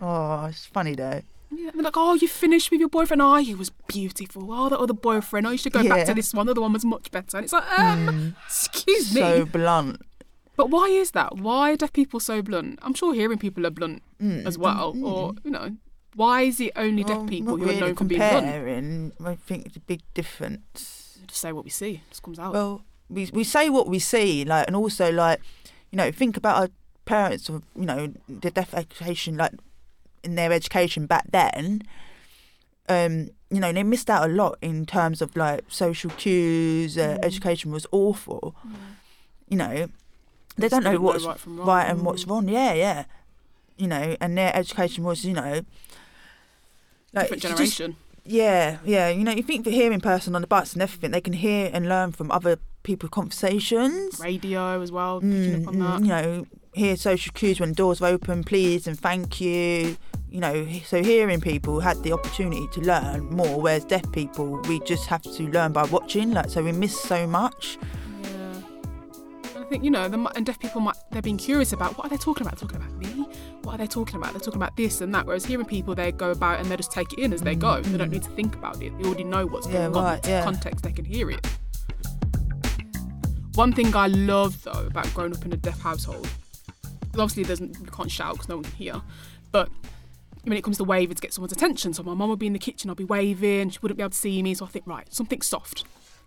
Oh, 0.00 0.46
it's 0.46 0.66
funny 0.66 0.94
though. 0.96 1.22
Yeah, 1.54 1.70
they're 1.74 1.82
like, 1.82 1.96
oh, 1.96 2.14
you 2.14 2.26
finished 2.28 2.70
with 2.70 2.80
your 2.80 2.88
boyfriend? 2.88 3.22
Oh, 3.22 3.36
he 3.36 3.54
was 3.54 3.70
beautiful. 3.86 4.48
Oh, 4.52 4.68
that 4.70 4.78
other 4.78 4.94
boyfriend. 4.94 5.46
Oh, 5.46 5.50
you 5.50 5.58
should 5.58 5.72
go 5.72 5.86
back 5.86 6.06
to 6.06 6.14
this 6.14 6.32
one. 6.34 6.46
The 6.46 6.52
other 6.52 6.62
one 6.62 6.72
was 6.72 6.84
much 6.84 7.10
better. 7.10 7.36
And 7.36 7.44
it's 7.44 7.52
like, 7.52 7.78
um, 7.78 8.08
Mm. 8.08 8.34
excuse 8.46 9.08
so 9.10 9.14
me. 9.14 9.20
So 9.20 9.44
blunt. 9.46 10.00
But 10.56 10.70
why 10.70 10.86
is 10.88 11.10
that? 11.12 11.36
Why 11.38 11.72
are 11.72 11.76
deaf 11.76 11.92
people 11.92 12.20
so 12.20 12.40
blunt? 12.42 12.78
I'm 12.82 12.94
sure 12.94 13.12
hearing 13.14 13.38
people 13.38 13.66
are 13.66 13.70
blunt 13.70 14.02
Mm, 14.20 14.44
as 14.46 14.56
well. 14.58 14.94
mm, 14.94 15.04
Or, 15.06 15.34
you 15.44 15.50
know, 15.50 15.76
why 16.14 16.42
is 16.42 16.60
it 16.60 16.72
only 16.76 17.04
deaf 17.04 17.26
people 17.26 17.56
who 17.56 17.64
are 17.64 17.66
really 17.66 17.80
known 17.80 17.94
for 17.94 18.04
being 18.04 18.18
blunt? 18.20 18.44
comparing. 18.46 19.12
I 19.24 19.34
think 19.36 19.66
it's 19.66 19.76
a 19.76 19.80
big 19.80 20.00
difference. 20.14 21.18
Just 21.26 21.40
say 21.40 21.52
what 21.52 21.64
we 21.64 21.70
see. 21.70 21.94
It 21.94 22.10
just 22.10 22.22
comes 22.22 22.38
out. 22.38 22.52
Well, 22.52 22.82
we 23.08 23.30
we 23.32 23.44
say 23.44 23.68
what 23.68 23.88
we 23.88 23.98
see, 23.98 24.44
like, 24.44 24.66
and 24.66 24.76
also 24.76 25.10
like, 25.12 25.40
you 25.90 25.96
know, 25.96 26.10
think 26.10 26.36
about 26.36 26.56
our 26.56 26.68
parents 27.04 27.48
or 27.50 27.62
you 27.76 27.84
know 27.86 28.12
the 28.28 28.50
deaf 28.50 28.72
education, 28.74 29.36
like 29.36 29.52
in 30.24 30.34
their 30.34 30.52
education 30.52 31.06
back 31.06 31.26
then. 31.30 31.82
Um, 32.88 33.30
you 33.50 33.60
know, 33.60 33.72
they 33.72 33.82
missed 33.84 34.10
out 34.10 34.28
a 34.28 34.32
lot 34.32 34.58
in 34.60 34.86
terms 34.86 35.22
of 35.22 35.36
like 35.36 35.64
social 35.68 36.10
cues. 36.10 36.98
Uh, 36.98 37.16
Mm. 37.20 37.24
Education 37.24 37.70
was 37.72 37.86
awful. 37.92 38.54
Yeah. 38.64 38.70
You 39.48 39.56
know, 39.56 39.74
they 40.56 40.68
Just 40.68 40.70
don't 40.82 40.84
know 40.84 41.00
what's 41.00 41.24
right 41.24 41.38
from 41.38 41.58
wrong. 41.58 41.66
right 41.68 41.88
and 41.88 42.04
what's 42.04 42.24
Mm. 42.24 42.30
wrong. 42.30 42.48
Yeah, 42.48 42.72
yeah. 42.74 43.04
You 43.76 43.86
know, 43.86 44.16
and 44.20 44.36
their 44.36 44.54
education 44.56 45.04
was, 45.04 45.24
you 45.24 45.32
know, 45.32 45.62
like 47.14 47.28
Different 47.30 47.42
you 47.44 47.48
just- 47.66 47.76
generation. 47.78 47.96
yeah, 48.24 48.78
yeah. 48.84 49.08
You 49.08 49.24
know, 49.24 49.32
you 49.32 49.42
think 49.42 49.64
for 49.64 49.70
hearing 49.70 50.00
person 50.00 50.34
on 50.34 50.40
the 50.42 50.46
bus 50.48 50.72
and 50.72 50.82
everything, 50.82 51.10
they 51.10 51.20
can 51.20 51.32
hear 51.34 51.70
and 51.72 51.88
learn 51.88 52.12
from 52.12 52.30
other 52.30 52.56
people's 52.82 53.10
conversations. 53.10 54.18
Radio 54.20 54.80
as 54.80 54.90
well, 54.90 55.20
picking 55.20 55.32
Mm, 55.32 55.62
up 55.62 55.68
on 55.68 55.74
mm, 55.74 55.80
that. 55.88 56.00
you 56.00 56.08
know, 56.08 56.46
hear 56.74 56.96
social 56.96 57.32
cues 57.32 57.60
when 57.60 57.72
doors 57.74 58.00
are 58.00 58.06
open, 58.08 58.42
please 58.44 58.86
and 58.86 58.98
thank 58.98 59.40
you. 59.40 59.96
You 60.30 60.40
know, 60.40 60.66
so 60.86 61.02
hearing 61.02 61.42
people 61.42 61.80
had 61.80 62.02
the 62.02 62.12
opportunity 62.12 62.66
to 62.72 62.80
learn 62.80 63.26
more, 63.26 63.60
whereas 63.60 63.84
deaf 63.84 64.10
people, 64.12 64.58
we 64.66 64.80
just 64.80 65.06
have 65.06 65.20
to 65.22 65.42
learn 65.50 65.72
by 65.72 65.82
watching. 65.84 66.30
Like, 66.32 66.48
so 66.48 66.62
we 66.64 66.72
miss 66.72 66.98
so 66.98 67.26
much. 67.26 67.76
Yeah. 68.22 68.62
I 69.60 69.64
think, 69.64 69.84
you 69.84 69.90
know, 69.90 70.08
the, 70.08 70.18
and 70.34 70.46
deaf 70.46 70.58
people 70.58 70.80
might, 70.80 70.96
they're 71.10 71.20
being 71.20 71.36
curious 71.36 71.74
about 71.74 71.98
what 71.98 72.06
are 72.06 72.10
they 72.10 72.16
talking 72.16 72.46
about? 72.46 72.58
Talking 72.58 72.78
about 72.78 72.92
me? 72.92 73.21
What 73.62 73.74
are 73.76 73.78
they 73.78 73.86
talking 73.86 74.16
about? 74.16 74.32
They're 74.32 74.40
talking 74.40 74.60
about 74.60 74.76
this 74.76 75.00
and 75.00 75.14
that. 75.14 75.24
Whereas 75.24 75.44
hearing 75.44 75.66
people, 75.66 75.94
they 75.94 76.10
go 76.12 76.32
about 76.32 76.60
and 76.60 76.68
they 76.68 76.76
just 76.76 76.90
take 76.90 77.12
it 77.12 77.18
in 77.20 77.32
as 77.32 77.42
they 77.42 77.54
go. 77.54 77.80
They 77.80 77.96
don't 77.96 78.08
mm. 78.08 78.12
need 78.12 78.24
to 78.24 78.30
think 78.30 78.54
about 78.54 78.82
it. 78.82 78.96
They 78.98 79.04
already 79.04 79.24
know 79.24 79.46
what's 79.46 79.66
Yeah, 79.68 79.88
going 79.88 79.96
on. 79.96 80.04
right, 80.04 80.18
It's 80.18 80.28
yeah. 80.28 80.44
context, 80.44 80.84
they 80.84 80.92
can 80.92 81.04
hear 81.04 81.30
it. 81.30 81.46
One 83.54 83.72
thing 83.72 83.94
I 83.94 84.06
love, 84.06 84.62
though, 84.64 84.86
about 84.86 85.12
growing 85.14 85.34
up 85.34 85.44
in 85.44 85.52
a 85.52 85.56
deaf 85.56 85.78
household, 85.80 86.28
obviously 87.14 87.42
there's, 87.44 87.60
you 87.60 87.68
can't 87.92 88.10
shout 88.10 88.32
because 88.34 88.48
no 88.48 88.56
one 88.56 88.64
can 88.64 88.72
hear, 88.72 89.02
but 89.50 89.68
when 90.44 90.56
it 90.56 90.64
comes 90.64 90.78
to 90.78 90.84
waving 90.84 91.14
to 91.14 91.20
get 91.20 91.32
someone's 91.32 91.52
attention, 91.52 91.92
so 91.92 92.02
my 92.02 92.14
mum 92.14 92.30
would 92.30 92.38
be 92.38 92.46
in 92.46 92.54
the 92.54 92.58
kitchen, 92.58 92.90
I'd 92.90 92.96
be 92.96 93.04
waving, 93.04 93.70
she 93.70 93.78
wouldn't 93.82 93.98
be 93.98 94.02
able 94.02 94.10
to 94.10 94.16
see 94.16 94.42
me, 94.42 94.54
so 94.54 94.64
I 94.64 94.68
think, 94.68 94.86
right, 94.86 95.12
something 95.12 95.42
soft. 95.42 95.84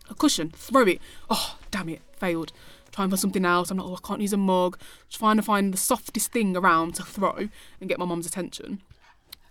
A 0.10 0.14
cushion, 0.14 0.52
throw 0.52 0.84
it. 0.84 1.02
Oh, 1.30 1.58
damn 1.72 1.90
it, 1.90 2.02
failed. 2.16 2.54
Trying 2.96 3.10
for 3.10 3.18
something 3.18 3.44
else. 3.44 3.72
I'm 3.72 3.78
not, 3.78 3.88
oh, 3.88 3.96
I 4.02 4.08
can't 4.08 4.22
use 4.22 4.32
a 4.32 4.38
mug. 4.38 4.80
Trying 5.10 5.36
to 5.36 5.42
find 5.44 5.74
the 5.74 5.78
softest 5.78 6.32
thing 6.32 6.56
around 6.56 6.96
to 6.96 7.04
throw 7.04 7.50
and 7.82 7.90
get 7.90 8.00
my 8.00 8.06
mum's 8.06 8.26
attention. 8.26 8.82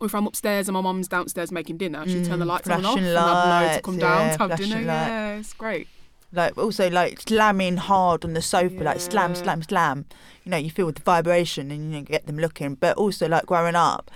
Or 0.00 0.06
if 0.06 0.14
I'm 0.14 0.26
upstairs 0.26 0.66
and 0.66 0.74
my 0.74 0.80
mum's 0.80 1.08
downstairs 1.08 1.52
making 1.52 1.76
dinner, 1.76 2.06
she'd 2.08 2.24
turn 2.24 2.38
the 2.38 2.46
Mm, 2.46 2.48
lights 2.48 2.68
on 2.68 2.78
and 2.78 2.86
off 2.86 2.98
and 2.98 3.06
I'd 3.18 3.66
know 3.68 3.76
to 3.76 3.82
come 3.82 3.98
down 3.98 4.26
yeah, 4.26 4.36
to 4.36 4.48
have 4.48 4.58
dinner. 4.58 4.76
light. 4.76 4.84
Yeah, 4.86 5.34
it's 5.36 5.52
great. 5.52 5.88
Like 6.32 6.56
also 6.58 6.88
like 6.90 7.20
slamming 7.20 7.76
hard 7.76 8.24
on 8.24 8.32
the 8.32 8.42
sofa, 8.42 8.82
like 8.82 9.00
slam, 9.00 9.34
slam, 9.34 9.62
slam. 9.62 10.06
You 10.44 10.50
know, 10.50 10.56
you 10.56 10.70
feel 10.70 10.90
the 10.90 11.00
vibration 11.02 11.70
and 11.70 11.92
you 11.92 11.98
know, 11.98 12.02
get 12.02 12.26
them 12.26 12.38
looking. 12.38 12.74
But 12.76 12.96
also 12.96 13.28
like 13.28 13.46
growing 13.46 13.76
up, 13.76 14.10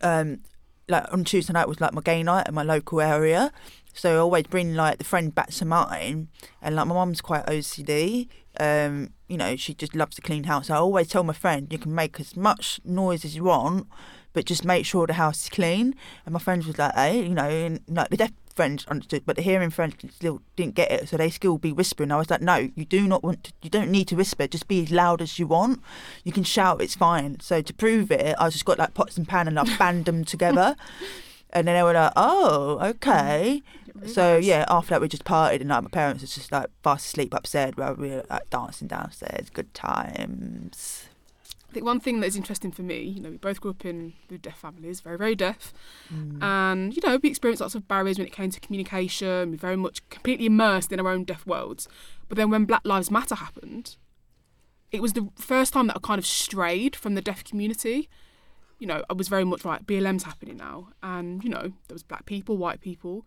um, 0.00 0.40
like 0.88 1.04
on 1.12 1.24
Tuesday 1.24 1.52
night 1.52 1.68
was 1.68 1.80
like 1.80 1.92
my 1.92 2.00
gay 2.00 2.22
night 2.22 2.48
in 2.48 2.54
my 2.54 2.62
local 2.62 3.00
area. 3.00 3.52
So 3.92 4.16
I 4.16 4.18
always 4.18 4.44
bring 4.44 4.74
like 4.74 4.98
the 4.98 5.04
friend 5.04 5.34
back 5.34 5.50
to 5.50 5.64
mine, 5.64 6.28
and 6.60 6.76
like 6.76 6.86
my 6.86 6.94
mum's 6.94 7.20
quite 7.20 7.46
OCD. 7.46 8.28
Um, 8.60 9.10
you 9.28 9.36
know, 9.36 9.56
she 9.56 9.74
just 9.74 9.94
loves 9.94 10.16
to 10.16 10.22
clean 10.22 10.44
house. 10.44 10.70
I 10.70 10.76
always 10.76 11.08
tell 11.08 11.24
my 11.24 11.32
friend, 11.32 11.72
you 11.72 11.78
can 11.78 11.94
make 11.94 12.20
as 12.20 12.36
much 12.36 12.80
noise 12.84 13.24
as 13.24 13.34
you 13.34 13.44
want, 13.44 13.86
but 14.32 14.44
just 14.44 14.64
make 14.64 14.84
sure 14.84 15.06
the 15.06 15.14
house 15.14 15.44
is 15.44 15.48
clean. 15.48 15.94
And 16.26 16.32
my 16.32 16.38
friends 16.38 16.66
was 16.66 16.78
like, 16.78 16.94
hey, 16.94 17.22
you 17.22 17.34
know, 17.34 17.48
and 17.48 17.80
like 17.88 18.10
the 18.10 18.16
deaf 18.16 18.32
friends 18.54 18.84
understood, 18.86 19.24
but 19.24 19.36
the 19.36 19.42
hearing 19.42 19.70
friends 19.70 19.94
still 20.14 20.42
didn't 20.56 20.74
get 20.74 20.90
it, 20.90 21.08
so 21.08 21.16
they 21.16 21.30
still 21.30 21.58
be 21.58 21.72
whispering. 21.72 22.12
I 22.12 22.16
was 22.16 22.30
like, 22.30 22.42
no, 22.42 22.70
you 22.74 22.84
do 22.84 23.06
not 23.08 23.22
want 23.22 23.44
to, 23.44 23.52
you 23.62 23.70
don't 23.70 23.90
need 23.90 24.08
to 24.08 24.16
whisper, 24.16 24.46
just 24.46 24.68
be 24.68 24.82
as 24.82 24.90
loud 24.90 25.22
as 25.22 25.38
you 25.38 25.46
want. 25.46 25.80
You 26.24 26.32
can 26.32 26.44
shout, 26.44 26.82
it's 26.82 26.94
fine. 26.94 27.40
So 27.40 27.62
to 27.62 27.74
prove 27.74 28.10
it, 28.10 28.36
I 28.38 28.50
just 28.50 28.64
got 28.64 28.78
like 28.78 28.94
pots 28.94 29.16
and 29.16 29.26
pan 29.26 29.48
and 29.48 29.58
I 29.58 29.76
band 29.76 30.04
them 30.04 30.24
together. 30.24 30.76
And 31.54 31.68
then 31.68 31.74
they 31.76 31.82
were 31.82 31.92
like, 31.92 32.14
oh, 32.16 32.78
okay. 32.80 33.62
So 34.06 34.36
yeah, 34.36 34.64
after 34.68 34.90
that 34.90 35.00
we 35.00 35.08
just 35.08 35.24
partied 35.24 35.60
and 35.60 35.68
like 35.68 35.82
my 35.82 35.90
parents 35.90 36.22
was 36.22 36.34
just 36.34 36.50
like 36.50 36.68
fast 36.82 37.06
asleep 37.06 37.34
upstairs 37.34 37.72
while 37.76 37.94
we 37.94 38.08
were 38.10 38.24
like 38.30 38.48
dancing 38.50 38.88
downstairs. 38.88 39.50
Good 39.50 39.74
times. 39.74 41.08
I 41.72 41.74
think 41.74 41.86
one 41.86 42.00
thing 42.00 42.20
that 42.20 42.26
is 42.26 42.36
interesting 42.36 42.70
for 42.70 42.82
me, 42.82 43.00
you 43.00 43.18
know, 43.18 43.30
we 43.30 43.38
both 43.38 43.62
grew 43.62 43.70
up 43.70 43.86
in 43.86 44.12
with 44.28 44.42
deaf 44.42 44.58
families, 44.58 45.00
very, 45.00 45.16
very 45.16 45.34
deaf. 45.34 45.72
Mm. 46.14 46.42
And, 46.42 46.94
you 46.94 47.00
know, 47.02 47.18
we 47.22 47.30
experienced 47.30 47.62
lots 47.62 47.74
of 47.74 47.88
barriers 47.88 48.18
when 48.18 48.26
it 48.26 48.32
came 48.34 48.50
to 48.50 48.60
communication. 48.60 49.52
We 49.52 49.56
were 49.56 49.60
very 49.60 49.76
much 49.76 50.06
completely 50.10 50.44
immersed 50.44 50.92
in 50.92 51.00
our 51.00 51.08
own 51.08 51.24
deaf 51.24 51.46
worlds. 51.46 51.88
But 52.28 52.36
then 52.36 52.50
when 52.50 52.66
Black 52.66 52.82
Lives 52.84 53.10
Matter 53.10 53.36
happened, 53.36 53.96
it 54.90 55.00
was 55.00 55.14
the 55.14 55.30
first 55.36 55.72
time 55.72 55.86
that 55.86 55.96
I 55.96 56.00
kind 56.00 56.18
of 56.18 56.26
strayed 56.26 56.94
from 56.94 57.14
the 57.14 57.22
deaf 57.22 57.42
community. 57.42 58.10
You 58.78 58.86
know, 58.86 59.02
I 59.08 59.14
was 59.14 59.28
very 59.28 59.44
much 59.44 59.64
like, 59.64 59.86
BLM's 59.86 60.24
happening 60.24 60.58
now. 60.58 60.88
And, 61.02 61.42
you 61.42 61.48
know, 61.48 61.72
there 61.88 61.94
was 61.94 62.02
black 62.02 62.26
people, 62.26 62.58
white 62.58 62.82
people. 62.82 63.24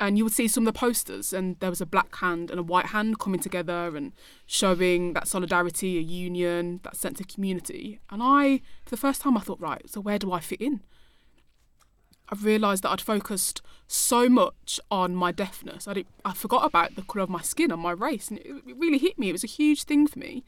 And 0.00 0.18
you 0.18 0.24
would 0.24 0.32
see 0.32 0.48
some 0.48 0.66
of 0.66 0.74
the 0.74 0.78
posters, 0.78 1.32
and 1.32 1.58
there 1.60 1.70
was 1.70 1.80
a 1.80 1.86
black 1.86 2.16
hand 2.16 2.50
and 2.50 2.58
a 2.58 2.64
white 2.64 2.86
hand 2.86 3.18
coming 3.18 3.40
together 3.40 3.96
and 3.96 4.12
showing 4.44 5.12
that 5.12 5.28
solidarity, 5.28 5.98
a 5.98 6.00
union, 6.00 6.80
that 6.82 6.96
sense 6.96 7.20
of 7.20 7.28
community. 7.28 8.00
And 8.10 8.20
I, 8.22 8.58
for 8.84 8.90
the 8.90 8.96
first 8.96 9.22
time, 9.22 9.36
I 9.36 9.40
thought, 9.40 9.60
right, 9.60 9.88
so 9.88 10.00
where 10.00 10.18
do 10.18 10.32
I 10.32 10.40
fit 10.40 10.60
in? 10.60 10.80
I've 12.28 12.44
realised 12.44 12.82
that 12.82 12.90
I'd 12.90 13.00
focused 13.00 13.62
so 13.86 14.28
much 14.28 14.80
on 14.90 15.14
my 15.14 15.30
deafness. 15.30 15.86
I, 15.86 16.04
I 16.24 16.32
forgot 16.32 16.64
about 16.64 16.96
the 16.96 17.02
colour 17.02 17.22
of 17.22 17.30
my 17.30 17.42
skin 17.42 17.70
and 17.70 17.80
my 17.80 17.92
race, 17.92 18.28
and 18.28 18.38
it, 18.38 18.46
it 18.66 18.76
really 18.76 18.98
hit 18.98 19.18
me. 19.18 19.28
It 19.28 19.32
was 19.32 19.44
a 19.44 19.48
huge 19.48 19.84
thing 19.84 20.06
for 20.06 20.18
me. 20.18 20.42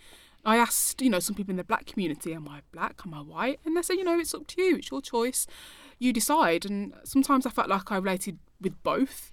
I 0.45 0.57
asked, 0.57 1.03
you 1.03 1.11
know, 1.11 1.19
some 1.19 1.35
people 1.35 1.53
in 1.53 1.57
the 1.57 1.65
black 1.65 1.87
community, 1.87 2.33
am 2.33 2.49
I 2.49 2.61
black? 2.73 3.01
Am 3.05 3.13
I 3.13 3.19
white? 3.19 3.61
And 3.65 3.77
they 3.77 3.83
said, 3.83 3.95
you 3.95 4.05
know, 4.05 4.19
it's 4.19 4.35
up 4.35 4.47
to 4.47 4.63
you. 4.63 4.77
It's 4.77 4.91
your 4.91 5.03
choice. 5.03 5.47
You 5.99 6.13
decide. 6.13 6.65
And 6.65 6.95
sometimes 7.05 7.47
I 7.47 7.51
felt 7.51 7.69
like 7.69 7.91
I 7.91 7.97
related 7.97 8.39
with 8.61 8.83
both, 8.83 9.33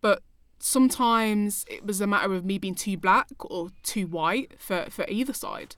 but 0.00 0.22
sometimes 0.58 1.64
it 1.68 1.84
was 1.84 2.00
a 2.00 2.06
matter 2.06 2.32
of 2.34 2.44
me 2.44 2.58
being 2.58 2.74
too 2.74 2.96
black 2.96 3.28
or 3.40 3.70
too 3.82 4.06
white 4.06 4.52
for, 4.58 4.86
for 4.90 5.04
either 5.08 5.32
side. 5.32 5.76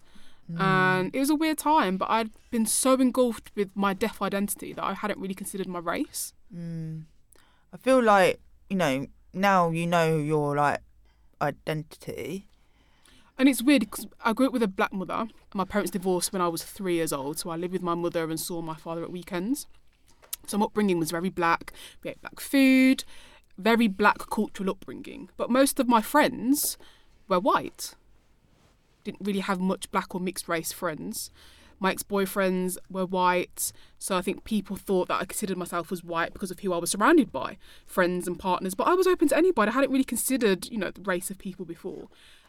And 0.58 1.14
it 1.14 1.18
was 1.18 1.30
a 1.30 1.34
weird 1.34 1.58
time, 1.58 1.96
but 1.96 2.08
I'd 2.08 2.30
been 2.50 2.66
so 2.66 2.94
engulfed 2.94 3.50
with 3.56 3.70
my 3.74 3.94
deaf 3.94 4.22
identity 4.22 4.72
that 4.72 4.84
I 4.84 4.94
hadn't 4.94 5.18
really 5.18 5.34
considered 5.34 5.66
my 5.66 5.80
race. 5.80 6.34
Mm. 6.54 7.04
I 7.72 7.76
feel 7.76 8.02
like 8.02 8.40
you 8.70 8.76
know 8.76 9.06
now 9.32 9.70
you 9.70 9.86
know 9.86 10.18
your 10.18 10.56
like 10.56 10.80
identity. 11.42 12.46
And 13.38 13.48
it's 13.48 13.62
weird 13.62 13.80
because 13.80 14.06
I 14.24 14.32
grew 14.32 14.46
up 14.46 14.52
with 14.52 14.62
a 14.62 14.68
black 14.68 14.92
mother. 14.92 15.26
My 15.52 15.64
parents 15.64 15.90
divorced 15.90 16.32
when 16.32 16.40
I 16.40 16.48
was 16.48 16.62
three 16.62 16.94
years 16.94 17.12
old, 17.12 17.38
so 17.38 17.50
I 17.50 17.56
lived 17.56 17.72
with 17.72 17.82
my 17.82 17.94
mother 17.94 18.24
and 18.24 18.40
saw 18.40 18.62
my 18.62 18.76
father 18.76 19.02
at 19.02 19.10
weekends. 19.10 19.66
So 20.50 20.58
my 20.58 20.66
upbringing 20.66 20.98
was 20.98 21.10
very 21.10 21.30
black. 21.30 21.72
We 22.02 22.10
ate 22.10 22.20
black 22.20 22.40
food, 22.40 23.04
very 23.58 23.88
black 23.88 24.18
cultural 24.30 24.70
upbringing. 24.70 25.30
But 25.36 25.50
most 25.50 25.80
of 25.80 25.88
my 25.88 26.02
friends 26.02 26.78
were 27.28 27.40
white. 27.40 27.94
Didn't 29.04 29.26
really 29.26 29.40
have 29.40 29.60
much 29.60 29.90
black 29.90 30.14
or 30.14 30.20
mixed 30.20 30.48
race 30.48 30.72
friends. 30.72 31.30
My 31.78 31.90
ex 31.90 32.02
boyfriends 32.02 32.78
were 32.88 33.04
white, 33.04 33.70
so 33.98 34.16
I 34.16 34.22
think 34.22 34.44
people 34.44 34.76
thought 34.76 35.08
that 35.08 35.20
I 35.20 35.26
considered 35.26 35.58
myself 35.58 35.92
as 35.92 36.02
white 36.02 36.32
because 36.32 36.50
of 36.50 36.60
who 36.60 36.72
I 36.72 36.78
was 36.78 36.90
surrounded 36.90 37.30
by, 37.30 37.58
friends 37.84 38.26
and 38.26 38.38
partners. 38.38 38.74
But 38.74 38.88
I 38.88 38.94
was 38.94 39.06
open 39.06 39.28
to 39.28 39.36
anybody. 39.36 39.70
I 39.70 39.74
hadn't 39.74 39.90
really 39.90 40.04
considered, 40.04 40.70
you 40.70 40.78
know, 40.78 40.90
the 40.90 41.02
race 41.02 41.30
of 41.30 41.38
people 41.38 41.66
before. 41.66 42.08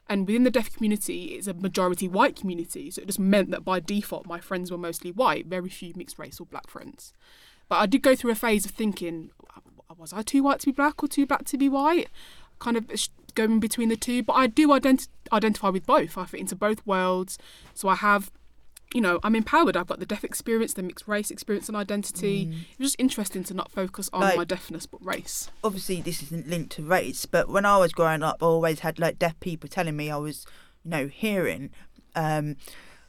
And 0.10 0.26
within 0.26 0.44
the 0.44 0.50
deaf 0.50 0.74
community, 0.74 1.36
it's 1.36 1.48
a 1.48 1.54
majority 1.54 2.08
white 2.08 2.38
community, 2.38 2.90
so 2.90 3.02
it 3.02 3.08
just 3.08 3.20
meant 3.20 3.52
that 3.52 3.66
by 3.66 3.82
default, 3.82 4.26
my 4.26 4.40
friends 4.40 4.72
were 4.72 4.78
mostly 4.78 5.12
white, 5.12 5.48
very 5.48 5.70
few 5.70 5.92
mixed 5.96 6.18
race 6.18 6.40
or 6.40 6.46
black 6.46 6.70
friends. 6.70 7.14
But 7.70 7.76
I 7.78 7.86
did 7.86 8.02
go 8.02 8.16
through 8.16 8.32
a 8.32 8.36
phase 8.36 8.66
of 8.66 8.72
thinking, 8.72 9.32
was 9.98 10.14
I 10.14 10.22
too 10.22 10.44
white 10.44 10.60
to 10.62 10.68
be 10.68 10.72
black 10.72 11.02
or 11.04 11.08
too 11.08 11.26
black 11.26 11.46
to 11.46 11.58
be 11.58 11.70
white? 11.70 12.08
kind 12.60 12.76
of 12.76 12.90
going 13.36 13.60
between 13.60 13.88
the 13.90 13.96
two, 13.96 14.24
but 14.24 14.34
I 14.34 14.48
do 14.48 14.70
identi- 14.70 15.10
identify 15.32 15.70
with 15.70 15.86
both. 15.86 16.18
I 16.18 16.26
fit 16.26 16.40
into 16.40 16.56
both 16.56 16.84
worlds, 16.88 17.38
so 17.76 17.88
I 17.88 17.96
have. 17.96 18.32
You 18.96 19.02
know, 19.02 19.20
I'm 19.22 19.36
empowered. 19.36 19.76
I've 19.78 19.86
got 19.86 20.00
the 20.00 20.06
deaf 20.08 20.24
experience, 20.24 20.74
the 20.74 20.82
mixed 20.82 21.08
race 21.10 21.30
experience 21.30 21.68
and 21.68 21.76
identity. 21.78 22.44
It 22.72 22.80
was 22.80 22.88
just 22.94 23.00
interesting 23.00 23.44
to 23.44 23.54
not 23.54 23.70
focus 23.70 24.10
on 24.14 24.22
Like- 24.22 24.38
my 24.38 24.44
deafness 24.46 24.86
but 24.88 25.06
race. 25.06 25.50
obviously 25.64 26.02
this 26.02 26.24
isn't 26.24 26.48
linked 26.48 26.72
to 26.78 26.84
race, 26.84 27.26
but 27.28 27.48
when 27.50 27.66
I 27.66 27.78
was 27.78 27.92
growing 27.92 28.24
up, 28.24 28.38
I 28.42 28.46
always 28.46 28.80
had 28.80 28.98
like 28.98 29.20
deaf 29.20 29.38
people 29.42 29.68
telling 29.70 29.98
me 29.98 30.10
I 30.10 30.16
was, 30.18 30.46
you 30.84 30.90
know, 30.92 31.08
hearing. 31.08 31.70
Um, 32.16 32.56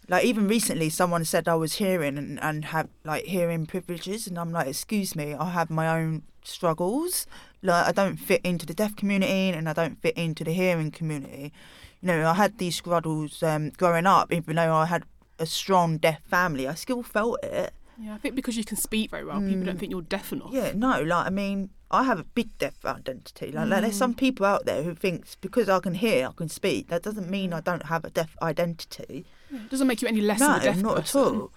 like 0.09 0.25
even 0.25 0.49
recently, 0.49 0.89
someone 0.89 1.25
said 1.25 1.49
I 1.49 1.55
was 1.55 1.75
hearing 1.75 2.17
and, 2.17 2.43
and 2.43 2.67
have 2.67 2.89
like 3.05 3.25
hearing 3.25 3.67
privileges, 3.67 4.27
and 4.27 4.39
I'm 4.39 4.53
like, 4.53 4.67
excuse 4.69 5.15
me, 5.15 5.35
I 5.35 5.51
have 5.51 5.71
my 5.71 5.89
own 6.01 6.23
struggles. 6.43 7.27
Like 7.63 7.87
I 7.87 7.93
don't 7.93 8.17
fit 8.17 8.41
into 8.43 8.65
the 8.65 8.75
deaf 8.75 8.97
community, 8.97 9.51
and 9.51 9.69
I 9.69 9.73
don't 9.75 10.01
fit 10.01 10.17
into 10.17 10.45
the 10.45 10.53
hearing 10.53 10.91
community. 10.91 11.53
You 12.01 12.07
know, 12.09 12.29
I 12.29 12.35
had 12.35 12.59
these 12.59 12.77
struggles 12.77 13.43
um, 13.43 13.71
growing 13.71 14.07
up, 14.07 14.33
even 14.33 14.57
though 14.57 14.75
I 14.75 14.87
had 14.87 15.05
a 15.39 15.47
strong 15.47 15.99
deaf 15.99 16.23
family. 16.25 16.67
I 16.67 16.75
still 16.75 17.03
felt 17.03 17.45
it. 17.45 17.73
Yeah, 18.01 18.15
I 18.15 18.19
think 18.19 18.37
because 18.37 18.57
you 18.57 18.65
can 18.65 18.77
speak 18.77 19.11
very 19.11 19.25
well, 19.25 19.41
people 19.41 19.65
don't 19.65 19.77
think 19.79 19.91
you're 19.91 20.03
deaf 20.03 20.33
enough. 20.33 20.51
Mm. 20.53 20.55
Yeah, 20.55 20.73
no, 20.75 21.03
like 21.03 21.27
I 21.27 21.31
mean, 21.31 21.71
I 21.91 22.05
have 22.05 22.21
a 22.21 22.25
big 22.25 22.57
deaf 22.59 22.85
identity. 22.85 23.51
Like, 23.51 23.69
like 23.69 23.81
there's 23.83 23.95
Mm. 23.97 23.99
some 23.99 24.15
people 24.15 24.47
out 24.47 24.67
there 24.67 24.83
who 24.85 24.95
thinks 24.95 25.35
because 25.35 25.69
I 25.69 25.81
can 25.81 25.95
hear, 25.95 26.29
I 26.29 26.33
can 26.37 26.49
speak. 26.49 26.89
That 26.89 27.03
doesn't 27.03 27.29
mean 27.29 27.53
I 27.53 27.61
don't 27.61 27.87
have 27.87 28.05
a 28.05 28.11
deaf 28.11 28.37
identity. 28.41 29.27
It 29.51 29.69
doesn't 29.71 29.87
make 29.89 30.01
you 30.03 30.07
any 30.09 30.21
less 30.21 30.39
no, 30.41 30.55
of 30.57 30.61
a 30.63 30.65
deaf 30.65 30.77
not 30.77 30.97
person. 30.97 31.21
at 31.21 31.27
all. 31.27 31.53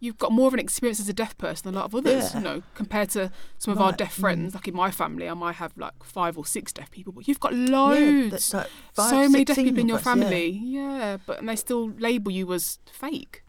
You've 0.00 0.18
got 0.18 0.32
more 0.32 0.48
of 0.48 0.52
an 0.54 0.58
experience 0.58 0.98
as 0.98 1.08
a 1.08 1.12
deaf 1.12 1.38
person 1.38 1.62
than 1.66 1.74
a 1.74 1.78
lot 1.78 1.84
of 1.86 1.94
others, 1.94 2.32
Yeah. 2.32 2.38
you 2.38 2.44
know, 2.44 2.62
compared 2.74 3.10
to 3.10 3.30
some 3.58 3.70
of 3.72 3.80
our 3.80 3.90
Right, 3.90 3.98
deaf 3.98 4.16
mm. 4.16 4.20
friends. 4.20 4.52
Like 4.54 4.66
in 4.66 4.74
my 4.74 4.90
family, 4.90 5.28
I 5.28 5.34
might 5.34 5.54
have 5.54 5.72
like 5.76 5.94
five 6.02 6.36
or 6.36 6.44
six 6.44 6.72
deaf 6.72 6.90
people, 6.90 7.12
but 7.12 7.28
you've 7.28 7.38
got 7.40 7.54
Yeah, 7.54 7.70
loads. 7.70 8.30
that's 8.32 8.52
like 8.52 8.66
five, 8.94 9.10
so 9.10 9.28
many 9.28 9.44
deaf 9.44 9.56
people 9.56 9.78
in 9.78 9.86
your 9.88 9.98
us, 9.98 10.04
yeah. 10.04 10.12
family. 10.12 10.48
Yeah. 10.50 11.16
but 11.24 11.38
and 11.38 11.48
they 11.48 11.54
still 11.56 11.90
label 11.98 12.32
you 12.32 12.52
as 12.52 12.78
fake. 12.92 13.41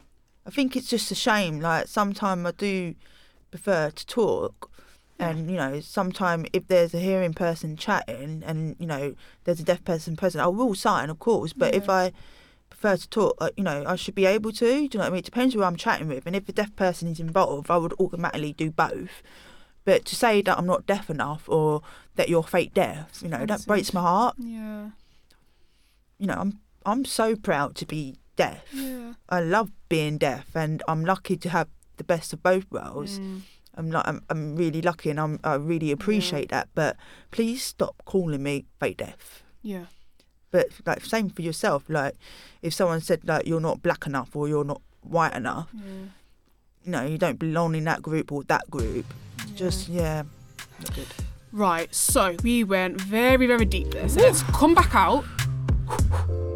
I 0.46 0.50
think 0.50 0.76
it's 0.76 0.90
just 0.90 1.12
a 1.12 1.16
shame. 1.16 1.60
Like 1.60 1.88
sometimes 1.88 2.46
I 2.46 2.52
do 2.52 2.96
prefer 3.52 3.92
to 3.92 4.06
talk, 4.06 4.70
and 5.20 5.50
you 5.50 5.58
know, 5.58 5.80
sometimes 5.80 6.48
if 6.54 6.68
there's 6.68 6.94
a 6.94 7.00
hearing 7.00 7.34
person 7.34 7.78
chatting, 7.78 8.44
and 8.46 8.76
you 8.80 8.86
know, 8.86 9.16
there's 9.46 9.60
a 9.60 9.64
deaf 9.64 9.84
person 9.84 10.16
present, 10.16 10.44
I 10.44 10.48
will 10.48 10.76
sign, 10.76 11.10
of 11.10 11.20
course. 11.20 11.54
But 11.54 11.74
if 11.74 11.90
I 11.90 12.12
prefer 12.70 12.98
to 12.98 13.10
talk, 13.10 13.36
uh, 13.40 13.50
you 13.56 13.64
know, 13.64 13.84
I 13.88 13.96
should 13.96 14.16
be 14.16 14.26
able 14.26 14.52
to. 14.54 14.66
Do 14.66 14.82
you 14.82 14.90
know 14.94 15.00
what 15.00 15.08
I 15.08 15.10
mean? 15.12 15.20
It 15.20 15.26
depends 15.26 15.54
who 15.54 15.64
I'm 15.64 15.76
chatting 15.76 16.08
with, 16.08 16.26
and 16.26 16.36
if 16.36 16.50
a 16.50 16.54
deaf 16.54 16.76
person 16.76 17.08
is 17.08 17.20
involved, 17.20 17.70
I 17.70 17.78
would 17.78 17.94
automatically 18.00 18.54
do 18.54 18.72
both. 18.72 19.22
But 19.86 20.06
to 20.06 20.16
say 20.16 20.42
that 20.42 20.58
I'm 20.58 20.66
not 20.66 20.86
deaf 20.86 21.10
enough 21.10 21.48
or 21.48 21.82
that 22.16 22.30
you're 22.30 22.44
fake 22.44 22.74
deaf, 22.74 23.22
you 23.22 23.30
know, 23.30 23.46
that 23.46 23.66
breaks 23.66 23.94
my 23.94 24.02
heart. 24.02 24.36
Yeah. 24.38 24.92
You 26.18 26.28
know, 26.28 26.36
I'm 26.36 26.60
I'm 26.86 27.06
so 27.06 27.36
proud 27.36 27.76
to 27.76 27.86
be 27.86 28.16
deaf. 28.36 28.64
Yeah. 28.74 29.14
I 29.30 29.40
love 29.42 29.72
being 29.90 30.18
deaf, 30.18 30.56
and 30.56 30.82
I'm 30.88 31.04
lucky 31.06 31.38
to 31.38 31.50
have 31.50 31.68
the 31.98 32.04
best 32.04 32.34
of 32.34 32.42
both 32.44 32.66
worlds. 32.72 33.20
Mm. 33.20 33.42
I'm 33.76 33.90
not. 33.90 34.08
I'm, 34.08 34.22
I'm 34.30 34.56
really 34.56 34.82
lucky, 34.82 35.10
and 35.10 35.20
I'm, 35.20 35.40
I 35.44 35.56
really 35.56 35.92
appreciate 35.92 36.50
that. 36.50 36.70
But 36.76 36.96
please 37.32 37.64
stop 37.64 37.96
calling 38.06 38.44
me 38.44 38.66
fake 38.80 38.98
deaf. 38.98 39.44
Yeah. 39.62 39.86
But 40.52 40.68
like, 40.86 41.04
same 41.04 41.30
for 41.30 41.42
yourself. 41.42 41.86
Like, 41.88 42.14
if 42.62 42.74
someone 42.74 43.02
said 43.02 43.28
like 43.28 43.48
you're 43.48 43.60
not 43.60 43.82
black 43.82 44.06
enough 44.06 44.36
or 44.36 44.48
you're 44.48 44.64
not 44.64 44.82
white 45.02 45.34
enough, 45.34 45.70
Yeah. 45.74 45.82
you 46.84 46.92
know, 46.92 47.06
you 47.06 47.18
don't 47.18 47.40
belong 47.40 47.74
in 47.74 47.86
that 47.86 48.04
group 48.04 48.32
or 48.32 48.44
that 48.44 48.70
group. 48.70 49.06
Just 49.56 49.90
yeah, 49.90 50.24
not 50.80 50.96
good. 50.96 51.08
Right, 51.52 51.94
so 51.94 52.36
we 52.44 52.64
went 52.64 53.00
very, 53.02 53.46
very 53.48 53.66
deep 53.66 53.92
there. 53.92 54.10
So 54.10 54.20
let's 54.22 54.42
come 54.44 54.74
back 54.76 54.94
out. 54.96 55.24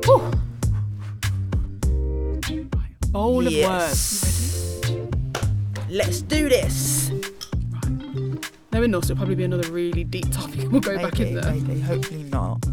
Whew. 0.05 0.31
Right, 3.17 3.23
bowl 3.23 3.47
of 3.47 3.51
Yes. 3.53 4.85
words. 4.85 5.09
Let's 5.89 6.21
do 6.21 6.49
this. 6.49 7.09
No, 8.71 8.79
we're 8.79 8.87
not. 8.87 9.05
It'll 9.05 9.15
probably 9.15 9.33
be 9.35 9.43
another 9.45 9.71
really 9.71 10.03
deep 10.03 10.29
topic. 10.31 10.69
We'll 10.71 10.81
go 10.81 10.97
back 10.97 11.19
in 11.19 11.33
there. 11.33 11.51
maybe, 11.51 11.79
hopefully 11.81 12.23
not. 12.23 12.63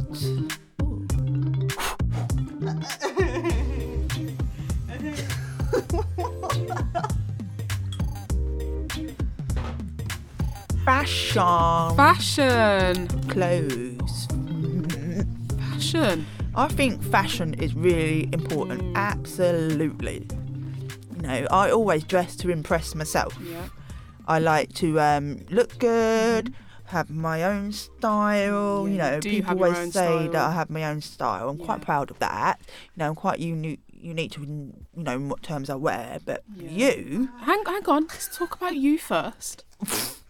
Fashion, 10.85 11.97
Fashion. 11.97 13.09
clothes. 13.29 14.29
Fashion. 15.59 16.27
I 16.57 16.69
think 16.69 17.03
fashion 17.03 17.55
is 17.55 17.75
really 17.75 18.29
important. 18.33 18.97
Absolutely. 18.97 20.27
You 21.17 21.23
know, 21.23 21.47
I 21.51 21.71
always 21.71 22.05
dress 22.05 22.37
to 22.37 22.51
impress 22.51 22.95
myself. 22.95 23.37
Yeah. 23.43 23.69
I 24.27 24.39
like 24.39 24.73
to 24.75 25.01
um, 25.01 25.45
look 25.51 25.79
good, 25.79 26.55
have 26.87 27.11
my 27.11 27.43
own 27.43 27.73
style. 27.73 28.87
Yeah, 28.87 28.93
you 28.93 28.99
know, 28.99 29.21
do 29.21 29.31
people 29.31 29.57
your 29.57 29.67
always 29.67 29.93
say 29.93 30.29
that. 30.29 30.41
I 30.41 30.53
have 30.53 30.71
my 30.71 30.85
own 30.85 31.01
style. 31.01 31.49
I'm 31.49 31.59
quite 31.59 31.81
proud 31.81 32.11
of 32.11 32.19
that. 32.21 32.61
You 32.95 32.99
know, 32.99 33.09
I'm 33.09 33.15
quite 33.17 33.41
unique, 33.41 33.81
unique 33.93 34.33
to 34.33 34.41
you 34.43 34.73
know 34.95 35.13
in 35.17 35.29
what 35.29 35.43
terms 35.43 35.69
I 35.69 35.75
wear. 35.75 36.21
But 36.25 36.45
Yeah. 36.57 36.71
you, 36.71 37.31
Hang, 37.41 37.65
hang 37.67 37.85
on. 37.87 38.03
Let's 38.05 38.35
talk 38.37 38.55
about 38.57 38.77
you 38.77 38.97
first. 38.99 39.65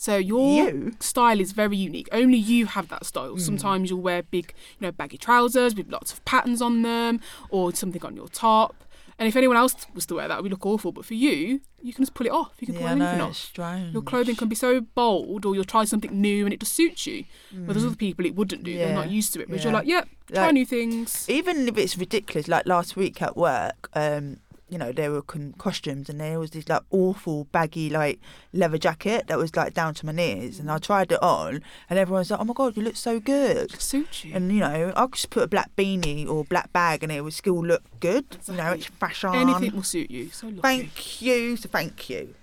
So 0.00 0.16
your 0.16 0.70
You? 0.70 0.92
style 0.98 1.40
is 1.40 1.52
very 1.52 1.76
unique. 1.76 2.08
Only 2.10 2.38
you 2.38 2.64
have 2.64 2.88
that 2.88 3.04
style. 3.04 3.36
Sometimes 3.36 3.90
you'll 3.90 4.00
wear 4.00 4.22
big, 4.22 4.54
you 4.78 4.86
know, 4.86 4.92
baggy 4.92 5.18
trousers 5.18 5.74
with 5.74 5.90
lots 5.92 6.10
of 6.10 6.24
patterns 6.24 6.62
on 6.62 6.80
them, 6.80 7.20
or 7.50 7.74
something 7.74 8.02
on 8.02 8.16
your 8.16 8.28
top. 8.28 8.74
And 9.18 9.28
if 9.28 9.36
anyone 9.36 9.58
else 9.58 9.74
was 9.92 10.06
to 10.06 10.14
wear 10.14 10.26
that, 10.26 10.38
it 10.38 10.42
would 10.42 10.52
look 10.52 10.64
awful. 10.64 10.90
But 10.92 11.04
for 11.04 11.12
you, 11.12 11.60
you 11.82 11.92
can 11.92 12.02
just 12.02 12.14
pull 12.14 12.26
it 12.26 12.32
off. 12.32 12.52
You 12.60 12.66
can 12.68 12.76
pull 12.76 12.84
yeah, 12.84 12.92
anything 12.92 13.18
no, 13.18 13.24
off. 13.24 13.30
it's 13.32 13.38
strange. 13.40 13.92
Your 13.92 14.00
clothing 14.00 14.36
can 14.36 14.48
be 14.48 14.56
so 14.56 14.80
bold, 14.80 15.44
or 15.44 15.54
you'll 15.54 15.64
try 15.64 15.84
something 15.84 16.18
new 16.18 16.46
and 16.46 16.54
it 16.54 16.60
just 16.60 16.72
suits 16.72 17.06
you. 17.06 17.26
But 17.52 17.74
there's 17.74 17.84
other 17.84 17.94
people 17.94 18.24
it 18.24 18.34
wouldn't 18.34 18.64
do. 18.64 18.78
They're 18.78 18.88
Mm. 18.92 18.94
Not 18.94 19.10
used 19.10 19.34
to 19.34 19.42
it. 19.42 19.50
But 19.50 19.62
you're 19.62 19.72
like, 19.74 19.86
yep, 19.86 20.08
try 20.32 20.46
Like- 20.46 20.54
new 20.54 20.64
things. 20.64 21.26
even 21.28 21.68
if 21.68 21.76
it's 21.76 21.98
ridiculous, 21.98 22.48
like 22.48 22.64
last 22.64 22.96
week 22.96 23.20
at 23.20 23.36
work, 23.36 23.90
um, 23.92 24.38
you 24.70 24.78
know, 24.78 24.92
there 24.92 25.10
were 25.10 25.22
con- 25.22 25.54
costumes 25.58 26.08
and 26.08 26.20
there 26.20 26.38
was 26.38 26.50
this 26.50 26.68
like 26.68 26.82
awful 26.90 27.44
baggy 27.52 27.90
like 27.90 28.20
leather 28.52 28.78
jacket 28.78 29.26
that 29.26 29.36
was 29.36 29.56
like 29.56 29.74
down 29.74 29.94
to 29.94 30.06
my 30.06 30.12
knees, 30.12 30.58
and 30.58 30.70
I 30.70 30.76
mm. 30.76 30.82
tried 30.82 31.12
it 31.12 31.22
on, 31.22 31.62
and 31.88 31.98
everyone 31.98 32.20
was 32.20 32.30
like, 32.30 32.40
"Oh 32.40 32.44
my 32.44 32.54
god, 32.54 32.76
you 32.76 32.82
look 32.82 32.96
so 32.96 33.18
good." 33.18 33.74
It 33.74 33.80
suits 33.80 34.24
you. 34.24 34.34
And 34.34 34.52
you 34.52 34.60
know, 34.60 34.92
I 34.96 35.02
could 35.06 35.14
just 35.14 35.30
put 35.30 35.42
a 35.42 35.48
black 35.48 35.74
beanie 35.76 36.28
or 36.28 36.44
black 36.44 36.72
bag, 36.72 37.02
and 37.02 37.10
it 37.10 37.22
would 37.22 37.34
still 37.34 37.64
look 37.64 37.82
good. 37.98 38.24
You 38.46 38.54
know, 38.54 38.72
it's 38.72 38.86
fashion. 38.86 39.34
Anything 39.34 39.74
will 39.74 39.82
suit 39.82 40.10
you. 40.10 40.30
So 40.30 40.46
lucky. 40.46 40.60
Thank 40.60 41.22
you, 41.22 41.56
so 41.56 41.68
thank 41.68 42.08
you. 42.08 42.34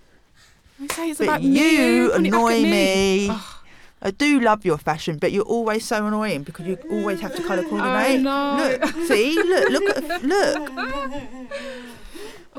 I 0.80 0.88
say 0.88 1.10
it's 1.10 1.20
But 1.20 1.28
about 1.28 1.42
you 1.42 1.52
me. 1.52 1.62
put 1.62 1.66
it 1.66 2.10
back 2.10 2.14
at 2.14 2.26
annoy 2.26 2.62
me. 2.62 3.30
Ugh. 3.30 3.58
I 4.00 4.12
do 4.12 4.40
love 4.40 4.64
your 4.64 4.78
fashion, 4.78 5.18
but 5.18 5.32
you're 5.32 5.44
always 5.44 5.84
so 5.84 6.06
annoying 6.06 6.44
because 6.44 6.68
you 6.68 6.78
always 6.92 7.20
have 7.22 7.36
to 7.36 7.44
colour 7.44 7.64
coordinate. 7.64 8.22
know. 8.22 8.78
Look, 8.80 8.96
see, 9.08 9.36
look, 9.36 9.70
look, 9.70 10.24
look. 10.24 10.72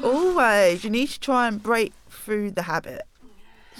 Always, 0.02 0.84
you 0.84 0.90
need 0.90 1.08
to 1.08 1.20
try 1.20 1.48
and 1.48 1.62
break 1.62 1.92
through 2.10 2.50
the 2.52 2.62
habit. 2.62 3.02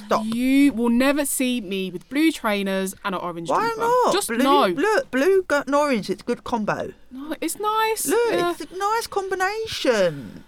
Stop. 0.07 0.25
You 0.27 0.73
will 0.73 0.91
never 0.91 1.25
see 1.25 1.61
me 1.61 1.91
with 1.91 2.09
blue 2.09 2.31
trainers 2.31 2.95
and 3.05 3.17
an 3.17 3.21
orange 3.21 3.51
Why 3.51 3.67
jumper. 3.69 3.81
not? 3.81 4.13
Just 4.13 4.29
blue, 4.29 4.39
no. 4.39 4.67
Look, 4.67 5.11
blue 5.11 5.45
and 5.51 5.75
orange. 5.75 6.09
It's 6.09 6.23
a 6.23 6.25
good 6.25 6.45
combo. 6.45 6.93
No, 7.11 7.35
it's 7.41 7.59
nice. 7.59 8.07
Look, 8.07 8.33
it's 8.33 8.73
a 8.73 8.77
nice 8.77 9.07
combination. 9.09 10.45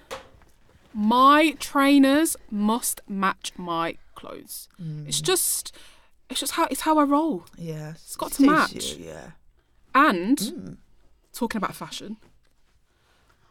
My 0.95 1.57
trainers 1.59 2.37
must 2.51 3.01
match 3.09 3.53
my 3.57 3.97
clothes. 4.15 4.69
Mm. 4.81 5.09
It's 5.09 5.21
just, 5.21 5.75
it's 6.29 6.39
just 6.41 6.53
how 6.53 6.67
it's 6.67 6.83
how 6.83 6.99
I 6.99 7.03
roll. 7.05 7.45
Yeah, 7.59 7.91
It's 7.93 8.17
got 8.17 8.33
to 8.33 8.47
match. 8.47 8.95
You, 8.99 9.07
yeah. 9.07 9.31
And 9.95 10.39
Mm. 10.39 10.77
talking 11.33 11.57
about 11.59 11.75
fashion, 11.75 12.19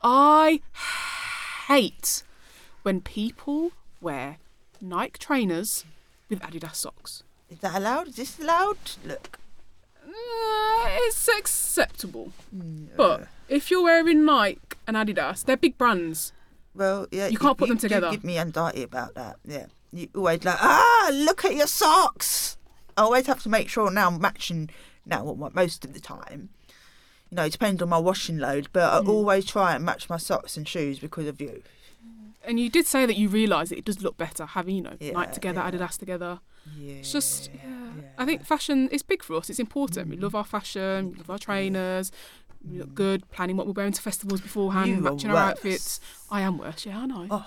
I 0.01 0.62
hate 1.69 2.23
when 2.84 2.99
people 3.01 3.71
wear 4.01 4.38
Nike 4.82 5.17
trainers 5.19 5.86
with 6.29 6.39
Adidas 6.41 6.75
socks. 6.75 7.23
Is 7.49 7.60
that 7.60 7.75
allowed? 7.75 8.10
Is 8.10 8.15
this 8.15 8.39
allowed? 8.39 8.77
Look. 9.05 9.39
Uh, 10.05 10.88
it's 11.08 11.27
acceptable, 11.29 12.32
Mm, 12.55 12.88
but 12.97 13.21
uh, 13.21 13.25
if 13.47 13.69
you're 13.69 13.84
wearing 13.84 14.25
Nike 14.25 14.60
and 14.88 14.97
Adidas, 14.97 15.45
they're 15.45 15.58
big 15.58 15.77
brands. 15.77 16.34
well, 16.73 17.08
yeah. 17.12 17.27
you 17.27 17.38
can't 17.38 17.58
put 17.58 17.67
them 17.67 17.77
do 17.77 17.82
together. 17.82 18.10
give 18.12 18.23
me 18.23 18.38
anxiety 18.39 18.84
about 18.84 19.13
that. 19.15 19.36
Yeah. 19.45 19.67
You 19.91 20.08
always 20.15 20.43
like, 20.43 20.58
ah, 20.62 21.10
look 21.13 21.45
at 21.45 21.55
your 21.55 21.67
socks. 21.67 22.58
I 22.97 23.01
always 23.01 23.27
have 23.27 23.41
to 23.43 23.49
make 23.49 23.69
sure 23.69 23.89
now 23.91 24.08
I'm 24.08 24.19
matching 24.21 24.69
now 25.05 25.23
well, 25.23 25.51
most 25.53 25.86
of 25.86 25.93
the 25.93 25.99
time. 25.99 26.49
You 27.32 27.36
know, 27.36 27.46
it 27.46 27.52
depends 27.52 27.82
on 27.82 27.89
my 27.89 27.98
washing 28.00 28.38
load, 28.39 28.70
but 28.74 28.84
I 28.92 29.00
Mm. 29.02 29.10
always 29.10 29.46
try 29.46 29.76
and 29.76 29.86
match 29.86 30.10
my 30.10 30.18
socks 30.18 30.58
and 30.58 30.68
shoes 30.68 31.00
because 31.00 31.28
of 31.28 31.39
you. 31.39 31.62
And 32.44 32.60
you 32.60 32.70
did 32.70 32.88
say 32.88 33.06
that 33.06 33.18
you 33.18 33.30
realise 33.30 33.72
it 33.72 33.86
does 33.86 34.02
look 34.02 34.18
better 34.18 34.46
having, 34.46 34.76
you 34.78 34.82
know, 34.82 34.96
Yeah, 35.00 35.12
Nike 35.12 35.34
together, 35.34 35.62
yeah. 35.62 35.72
Adidas 35.72 35.98
together. 35.98 36.39
Yeah. 36.78 36.94
It's 36.96 37.12
just, 37.12 37.50
yeah. 37.54 37.92
I 38.18 38.26
think 38.26 38.46
fashion 38.46 38.88
is 38.89 39.04
big 39.04 39.22
for 39.24 39.36
us. 39.36 39.50
It's 39.50 39.60
important. 39.60 40.10
We 40.10 40.18
love 40.18 40.34
our 40.36 40.44
fashion, 40.46 41.12
we 41.12 41.18
love 41.18 41.30
our 41.30 41.38
trainers. 41.38 42.12
We 42.68 42.80
look 42.80 42.94
good, 42.94 43.30
planning 43.32 43.56
what 43.56 43.68
we're 43.68 43.74
wearing 43.74 43.94
to 43.94 44.02
festivals 44.02 44.42
beforehand, 44.42 44.89
You 44.89 44.98
matching 44.98 45.32
our 45.32 45.38
outfits. 45.52 46.02
I 46.30 46.42
am 46.42 46.58
worse, 46.58 46.86
yeah, 46.86 47.00
I 47.00 47.06
know. 47.06 47.28
Oh, 47.32 47.46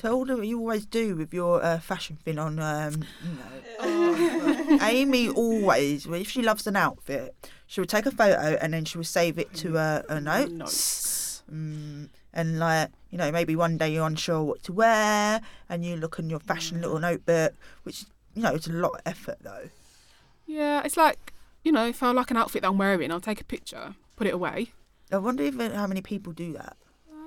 So 0.00 0.14
all 0.14 0.24
that 0.26 0.46
you 0.46 0.58
always 0.60 0.86
do 0.86 1.16
with 1.16 1.34
your 1.34 1.62
uh, 1.62 1.80
fashion 1.80 2.18
thing 2.24 2.38
on, 2.38 2.60
um, 2.60 3.04
you 3.20 3.30
know, 3.32 4.78
Aimee 4.82 5.28
always, 5.30 6.06
well, 6.06 6.20
if 6.20 6.30
she 6.30 6.40
loves 6.40 6.68
an 6.68 6.76
outfit, 6.76 7.34
she 7.66 7.80
would 7.80 7.88
take 7.88 8.06
a 8.06 8.12
photo 8.12 8.56
and 8.60 8.72
then 8.72 8.84
she 8.84 8.98
would 8.98 9.08
save 9.08 9.38
it 9.38 9.52
to 9.54 9.76
uh, 9.76 10.02
her 10.08 10.20
notes. 10.20 10.52
Notes. 10.52 11.42
Mm, 11.52 12.10
and 12.32 12.58
like, 12.60 12.90
you 13.10 13.18
know, 13.18 13.32
maybe 13.32 13.56
one 13.56 13.76
day 13.76 13.92
you're 13.92 14.06
unsure 14.06 14.42
what 14.44 14.62
to 14.64 14.72
wear 14.72 15.40
and 15.68 15.84
you 15.84 15.96
look 15.96 16.20
in 16.20 16.30
your 16.30 16.40
fashion 16.40 16.80
little 16.80 17.00
notebook, 17.00 17.54
which, 17.82 18.04
you 18.34 18.42
know, 18.42 18.54
it's 18.54 18.68
a 18.68 18.72
lot 18.72 18.92
of 18.94 19.00
effort 19.04 19.38
though. 19.40 19.68
Yeah, 20.46 20.82
it's 20.84 20.96
like, 20.96 21.32
you 21.64 21.72
know, 21.72 21.86
if 21.86 22.02
I 22.04 22.12
like 22.12 22.30
an 22.30 22.36
outfit 22.36 22.62
that 22.62 22.68
I'm 22.68 22.78
wearing, 22.78 23.10
I'll 23.10 23.20
take 23.20 23.40
a 23.40 23.44
picture, 23.44 23.96
put 24.14 24.28
it 24.28 24.34
away. 24.34 24.72
I 25.10 25.16
wonder 25.18 25.42
even 25.42 25.72
how 25.72 25.88
many 25.88 26.02
people 26.02 26.32
do 26.32 26.52
that. 26.52 26.76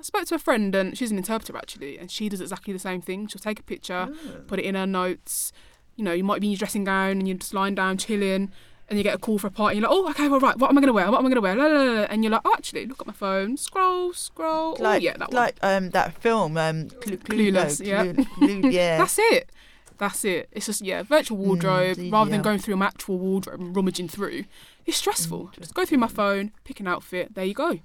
I 0.02 0.04
spoke 0.04 0.26
to 0.26 0.34
a 0.34 0.38
friend, 0.38 0.74
and 0.74 0.96
she's 0.98 1.10
an 1.10 1.16
interpreter 1.18 1.56
actually, 1.56 1.98
and 1.98 2.10
she 2.10 2.28
does 2.28 2.40
exactly 2.40 2.72
the 2.72 2.78
same 2.78 3.00
thing. 3.00 3.26
She'll 3.28 3.40
take 3.40 3.60
a 3.60 3.62
picture, 3.62 4.08
put 4.46 4.58
it 4.58 4.64
in 4.64 4.74
her 4.74 4.86
notes. 4.86 5.52
You 5.96 6.04
know, 6.04 6.12
you 6.12 6.24
might 6.24 6.40
be 6.40 6.48
in 6.48 6.52
your 6.52 6.58
dressing 6.58 6.84
gown 6.84 7.12
and 7.18 7.28
you're 7.28 7.36
just 7.36 7.54
lying 7.54 7.74
down 7.74 7.98
chilling, 7.98 8.50
and 8.88 8.98
you 8.98 9.02
get 9.04 9.14
a 9.14 9.18
call 9.18 9.38
for 9.38 9.46
a 9.46 9.50
party. 9.50 9.76
You're 9.76 9.82
like, 9.88 9.92
oh, 9.92 10.08
okay, 10.10 10.28
well, 10.28 10.40
right, 10.40 10.56
what 10.58 10.70
am 10.70 10.76
I 10.78 10.80
going 10.80 10.88
to 10.88 10.92
wear? 10.92 11.10
What 11.10 11.18
am 11.18 11.26
I 11.26 11.28
going 11.28 11.34
to 11.36 11.40
wear? 11.40 11.54
La, 11.54 11.66
la, 11.66 11.82
la. 12.00 12.00
And 12.10 12.24
you're 12.24 12.30
like, 12.32 12.42
oh, 12.44 12.52
actually, 12.56 12.86
look 12.86 13.00
at 13.00 13.06
my 13.06 13.12
phone, 13.12 13.56
scroll, 13.56 14.12
scroll. 14.12 14.76
oh, 14.78 14.82
Like, 14.82 15.02
yeah, 15.02 15.16
that 15.18 15.28
one. 15.32 15.36
like 15.36 15.56
um, 15.62 15.90
that 15.90 16.14
film, 16.20 16.56
um, 16.56 16.88
Clu- 16.90 17.18
Clueless, 17.18 17.84
yeah. 17.84 18.12
Yeah. 18.70 18.98
That's 18.98 19.18
it. 19.18 19.50
That's 19.98 20.24
it. 20.24 20.48
It's 20.50 20.66
just 20.66 20.80
yeah, 20.82 21.02
virtual 21.04 21.36
wardrobe 21.38 21.96
Mm, 21.96 22.10
rather 22.12 22.30
than 22.30 22.42
going 22.42 22.58
through 22.58 22.76
my 22.76 22.86
actual 22.86 23.18
wardrobe 23.18 23.60
and 23.60 23.76
rummaging 23.76 24.08
through. 24.08 24.44
It's 24.84 24.96
stressful. 24.96 25.50
Mm, 25.54 25.60
Just 25.60 25.74
go 25.74 25.84
through 25.84 25.98
my 25.98 26.08
phone, 26.08 26.50
pick 26.64 26.80
an 26.80 26.88
outfit. 26.88 27.34
There 27.34 27.44
you 27.44 27.54
go. 27.54 27.78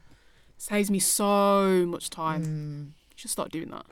Saves 0.57 0.89
me 0.89 0.99
so 0.99 1.85
much 1.85 2.09
time. 2.09 2.43
Mm. 2.43 2.85
You 2.87 3.15
should 3.15 3.31
start 3.31 3.51
doing 3.51 3.69
that. 3.69 3.85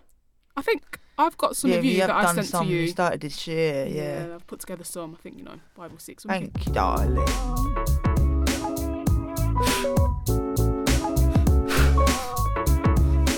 I 0.57 0.61
think 0.61 0.99
I've 1.17 1.37
got 1.37 1.55
some 1.55 1.71
yeah, 1.71 1.77
of 1.77 1.85
you 1.85 1.99
have 2.01 2.07
that 2.07 2.25
I 2.25 2.33
sent 2.33 2.47
some. 2.47 2.65
to 2.65 2.71
you. 2.73 2.81
We 2.81 2.87
started 2.87 3.21
this 3.21 3.45
year, 3.47 3.85
yeah. 3.85 4.35
I've 4.35 4.47
put 4.47 4.61
together 4.61 4.83
some. 4.83 5.15
I 5.17 5.21
think 5.21 5.37
you 5.37 5.43
know 5.43 5.59
five 5.75 5.93
or 5.93 5.99
six. 5.99 6.25
You 6.25 6.29
Thank 6.29 6.65
you, 6.65 6.73
darling. 6.73 7.15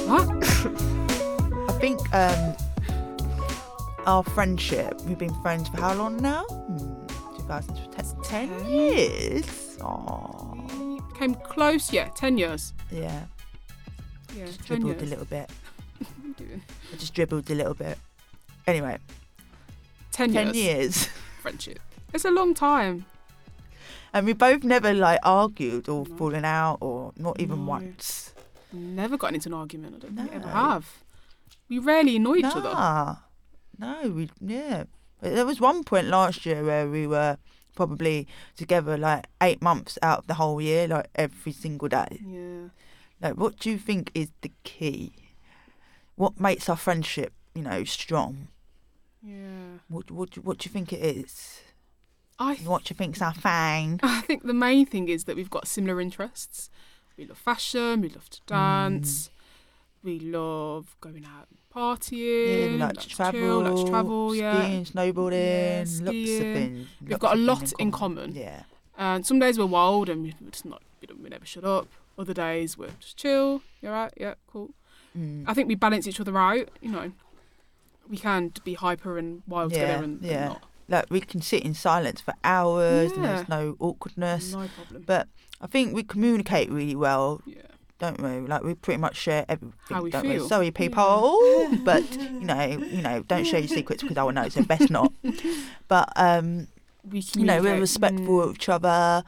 What? 0.08 0.30
I 1.70 1.80
think 1.80 2.14
um, 2.14 2.56
our 4.06 4.24
friendship, 4.24 5.02
we've 5.02 5.18
been 5.18 5.36
friends 5.42 5.68
for 5.68 5.78
how 5.82 5.94
long 5.96 6.18
now? 6.18 6.44
Hmm, 6.46 7.06
2010 7.38 8.50
10 8.50 8.70
years. 8.70 9.78
Oh, 9.82 10.47
Came 11.18 11.36
close. 11.36 11.92
Yeah, 11.92 12.10
ten 12.16 12.38
years. 12.38 12.74
yeah. 12.92 13.26
Yeah, 14.36 14.46
Just 14.46 14.66
ten 14.68 14.82
dribbled 14.82 15.02
years. 15.02 15.02
a 15.02 15.06
little 15.10 15.26
bit. 15.26 15.50
What 16.00 16.10
are 16.10 16.28
you 16.28 16.34
doing? 16.34 16.62
I 16.94 16.96
just 16.98 17.14
dribbled 17.14 17.50
a 17.50 17.56
little 17.56 17.74
bit. 17.74 17.98
Anyway, 18.68 18.98
Ten, 20.12 20.34
years. 20.34 20.56
years. 20.56 21.10
friendship. 21.42 21.80
It's 22.14 22.26
a 22.26 22.32
long 22.32 22.54
time. 22.54 23.06
And 24.14 24.26
we 24.26 24.34
both 24.34 24.64
never 24.64 24.94
like 24.94 25.20
argued 25.24 25.90
or 25.90 26.06
No. 26.08 26.16
fallen 26.18 26.46
out 26.46 26.78
or 26.82 27.14
not 27.18 27.40
even 27.40 27.60
No. 27.66 27.72
once. 27.72 28.34
Never 28.74 29.18
gotten 29.18 29.36
into 29.36 29.50
an 29.50 29.54
argument. 29.54 29.96
I 29.96 30.00
don't 30.00 30.16
think 30.16 30.30
we 30.32 30.36
ever 30.36 30.50
have. 30.50 30.90
We 31.70 31.80
rarely 31.80 32.18
annoy 32.18 32.38
each 32.38 32.46
other. 32.46 32.62
Nah. 32.74 33.16
No, 33.80 34.10
we 34.10 34.30
yeah. 34.42 34.84
There 35.22 35.46
was 35.46 35.60
one 35.60 35.84
point 35.84 36.08
last 36.08 36.46
year 36.46 36.64
where 36.64 36.88
we 36.90 37.08
were 37.08 37.38
probably 37.78 38.28
together 38.58 38.98
like 38.98 39.28
eight 39.42 39.62
months 39.62 39.98
out 40.02 40.20
of 40.20 40.28
the 40.28 40.34
whole 40.34 40.60
year, 40.60 40.88
like 40.88 41.08
every 41.16 41.54
single 41.54 41.88
day. 41.88 42.20
Yeah. 42.26 42.70
Like, 43.22 43.38
what 43.38 43.58
do 43.60 43.70
you 43.70 43.78
think 43.78 44.12
is 44.14 44.30
the 44.42 44.52
key? 44.64 45.14
What 46.16 46.40
makes 46.40 46.68
our 46.68 46.76
friendship, 46.76 47.32
you 47.56 47.62
know, 47.62 47.84
strong? 47.86 48.50
Yeah. 49.22 49.80
What 49.88 50.12
what 50.12 50.32
do- 50.32 50.42
what 50.42 50.58
do 50.58 50.68
you 50.68 50.74
think 50.74 50.92
it 50.92 51.04
is? 51.18 51.62
I 52.40 52.56
th- 52.56 52.68
What 52.68 52.84
do 52.84 52.92
you 52.92 52.98
think's 52.98 53.22
our 53.22 53.34
thing? 53.34 54.00
I 54.04 54.22
think 54.22 54.44
the 54.44 54.54
main 54.54 54.86
thing 54.86 55.08
is 55.10 55.24
that 55.24 55.36
we've 55.36 55.50
got 55.50 55.68
similar 55.68 56.02
interests. 56.02 56.70
We 57.18 57.26
love 57.26 57.38
fashion, 57.38 58.02
we 58.02 58.10
love 58.10 58.30
to 58.30 58.42
mm. 58.42 58.46
dance, 58.46 59.32
we 60.04 60.20
love 60.20 60.96
going 61.02 61.26
out 61.26 61.48
and 61.50 61.60
partying, 61.78 62.80
Yeah, 62.80 62.86
like 62.86 62.96
like 62.96 63.04
to 63.04 63.10
to 63.10 63.16
travel, 63.16 63.40
chill, 63.40 63.60
like 63.62 63.86
to 63.86 63.90
travel, 63.92 64.36
yeah. 64.36 64.62
skiing, 64.62 64.86
snowboarding, 64.86 65.80
lots 65.80 66.00
of 66.00 66.06
things. 66.06 66.88
We've 67.02 67.10
lots 67.12 67.22
got 67.22 67.36
a 67.36 67.40
lot 67.40 67.74
in 67.80 67.92
common. 67.92 68.36
Yeah. 68.36 68.64
And 68.98 69.26
some 69.26 69.40
days 69.40 69.60
we're 69.60 69.66
wild 69.66 70.10
and 70.10 70.24
we're 70.24 70.52
just 70.52 70.66
not, 70.66 70.82
we, 71.02 71.08
don't, 71.08 71.22
we 71.22 71.30
never 71.30 71.46
shut 71.46 71.64
up. 71.64 71.88
Other 72.18 72.34
days 72.34 72.78
we're 72.78 72.90
just 73.00 73.18
chill. 73.18 73.62
You're 73.82 73.92
right, 73.92 74.12
yeah, 74.18 74.34
cool. 74.52 74.72
Mm. 75.18 75.44
I 75.48 75.54
think 75.54 75.68
we 75.68 75.76
balance 75.76 76.08
each 76.08 76.20
other 76.20 76.36
out. 76.38 76.70
You 76.82 76.92
know, 76.92 77.12
we 78.10 78.18
can 78.18 78.52
be 78.64 78.74
hyper 78.74 79.18
and 79.18 79.44
wild 79.48 79.72
Yeah, 79.72 79.82
together 79.82 80.04
and, 80.04 80.22
and 80.22 80.32
yeah. 80.32 80.48
not. 80.48 80.64
Like 80.90 81.06
we 81.10 81.20
can 81.20 81.42
sit 81.42 81.64
in 81.64 81.74
silence 81.74 82.22
for 82.22 82.34
hours 82.44 83.12
and 83.12 83.24
there's 83.26 83.50
no 83.50 83.76
awkwardness. 83.80 84.54
No 84.54 84.68
problem. 84.68 85.04
But 85.06 85.28
I 85.60 85.68
think 85.68 85.94
we 85.94 86.02
communicate 86.04 86.72
really 86.72 86.96
well, 86.96 87.42
yeah. 87.46 87.62
Don't 88.00 88.22
we? 88.22 88.48
Like 88.48 88.64
we 88.64 88.74
pretty 88.76 89.00
much 89.00 89.16
share 89.16 89.46
everything. 89.50 89.74
How 89.90 90.02
we 90.04 90.12
don't 90.12 90.22
feel. 90.24 90.44
We? 90.44 90.48
Sorry, 90.50 90.72
people, 90.72 91.38
but 91.84 92.04
you 92.16 92.42
know, 92.46 92.64
you 92.92 93.02
know, 93.02 93.24
don't 93.24 93.46
share 93.46 93.60
your 93.60 93.68
secrets 93.70 94.04
because 94.04 94.18
I 94.18 94.24
will 94.24 94.32
know. 94.34 94.50
So 94.50 94.64
best 94.64 94.90
not. 94.90 95.12
But 95.88 96.12
um, 96.16 96.68
We 97.10 97.24
you 97.36 97.46
know, 97.46 97.62
we're 97.62 97.80
respectful 97.80 98.40
Mm. 98.40 98.44
of 98.50 98.56
each 98.56 98.70
other. 98.70 99.24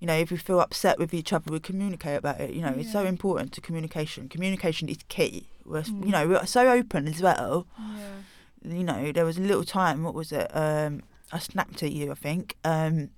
You 0.00 0.06
know, 0.06 0.14
if 0.14 0.30
we 0.30 0.36
feel 0.36 0.60
upset 0.60 0.98
with 0.98 1.14
each 1.14 1.32
other, 1.32 1.50
we 1.50 1.58
communicate 1.60 2.18
about 2.18 2.38
it. 2.40 2.52
You 2.52 2.60
know, 2.62 2.74
it's 2.76 2.92
so 2.92 3.04
important 3.04 3.52
to 3.52 3.60
communication. 3.62 4.28
Communication 4.28 4.88
is 4.88 4.98
key. 5.08 5.46
We're, 5.64 5.82
Mm. 5.82 6.04
You 6.04 6.12
know, 6.12 6.28
we're 6.28 6.46
so 6.46 6.68
open 6.70 7.08
as 7.08 7.20
well. 7.22 7.66
Yeah. 7.78 8.74
You 8.76 8.84
know, 8.84 9.12
there 9.12 9.24
was 9.24 9.38
a 9.38 9.42
little 9.42 9.64
time. 9.64 10.02
What 10.02 10.14
was 10.14 10.32
it? 10.32 10.50
Um, 10.54 11.02
I 11.32 11.38
snapped 11.38 11.82
at 11.82 11.92
you, 11.92 12.10
I 12.12 12.14
think, 12.14 12.56
um, 12.64 13.10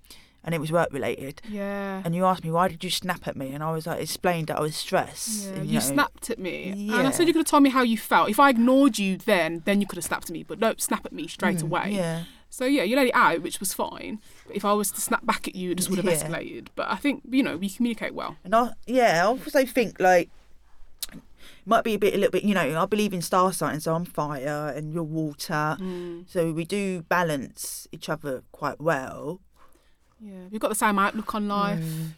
and 0.45 0.55
it 0.55 0.61
was 0.61 0.71
work 0.73 0.93
related. 0.93 1.43
Yeah. 1.49 2.03
And 2.05 2.15
you 2.15 2.25
asked 2.25 2.45
me 2.45 2.51
why 2.51 2.69
did 2.69 2.83
you 2.85 2.91
snap 2.91 3.27
at 3.29 3.37
me, 3.37 3.53
and 3.53 3.63
I 3.63 3.73
was 3.73 3.87
like 3.87 4.01
explained 4.01 4.47
that 4.49 4.59
I 4.59 4.61
was 4.61 4.77
stressed. 4.77 5.47
Yeah, 5.47 5.53
and, 5.55 5.67
you, 5.69 5.75
know, 5.75 5.81
snapped 5.81 6.31
at 6.31 6.39
me, 6.39 6.71
and 6.93 7.07
I 7.07 7.11
said 7.11 7.27
you 7.27 7.33
could 7.33 7.41
have 7.41 7.47
told 7.47 7.63
me 7.63 7.71
how 7.71 7.83
you 7.83 7.99
felt. 7.99 8.31
If 8.31 8.41
I 8.41 8.51
ignored 8.51 8.99
you, 8.99 9.17
then 9.17 9.63
then 9.65 9.81
you 9.81 9.87
could 9.87 9.97
have 9.97 10.05
snapped 10.05 10.25
at 10.25 10.31
me, 10.31 10.43
but 10.43 10.61
don't 10.61 10.81
snap 10.81 11.05
at 11.05 11.13
me 11.13 11.27
straight 11.29 11.59
mm, 11.59 11.63
away. 11.65 11.91
Yeah, 11.91 12.25
So 12.51 12.65
yeah, 12.65 12.83
you 12.83 12.97
let 12.97 13.07
it 13.07 13.15
out, 13.15 13.43
which 13.43 13.61
was 13.61 13.75
fine. 13.75 14.21
But 14.47 14.57
if 14.57 14.65
I 14.65 14.73
was 14.73 14.91
to 14.93 15.01
snap 15.01 15.25
back 15.27 15.47
at 15.49 15.55
you, 15.55 15.73
it 15.73 15.77
just 15.77 15.91
would 15.91 15.99
have 15.99 16.07
Yeah. 16.07 16.23
escalated. 16.29 16.69
But 16.75 16.89
I 16.89 16.97
think 16.97 17.23
you 17.29 17.43
know 17.43 17.57
we 17.57 17.69
communicate 17.69 18.15
well. 18.15 18.37
and 18.45 18.55
I 18.55 18.71
yeah, 18.87 19.23
I 19.23 19.27
also 19.27 19.65
think 19.67 20.01
like 20.01 20.31
it 21.13 21.21
might 21.67 21.85
be 21.85 21.95
a 21.95 21.99
bit 21.99 22.15
a 22.15 22.17
little 22.17 22.31
bit. 22.33 22.45
You 22.45 22.55
know, 22.55 22.81
I 22.81 22.87
believe 22.87 23.13
in 23.13 23.21
star 23.23 23.53
signs. 23.53 23.85
So 23.85 23.95
I'm 23.95 24.05
fire 24.05 24.73
and 24.75 24.93
you're 24.93 25.03
water. 25.03 25.77
Mm, 25.81 26.25
So 26.29 26.53
we 26.53 26.65
do 26.65 27.03
balance 27.03 27.87
each 27.93 28.09
other 28.09 28.43
quite 28.53 28.81
well. 28.81 29.41
Yeah, 30.21 30.49
we've 30.51 30.61
got 30.61 30.69
the 30.69 30.75
same 30.75 30.99
outlook 30.99 31.35
on 31.35 31.49
life. 31.49 31.81
Mm, 31.81 32.09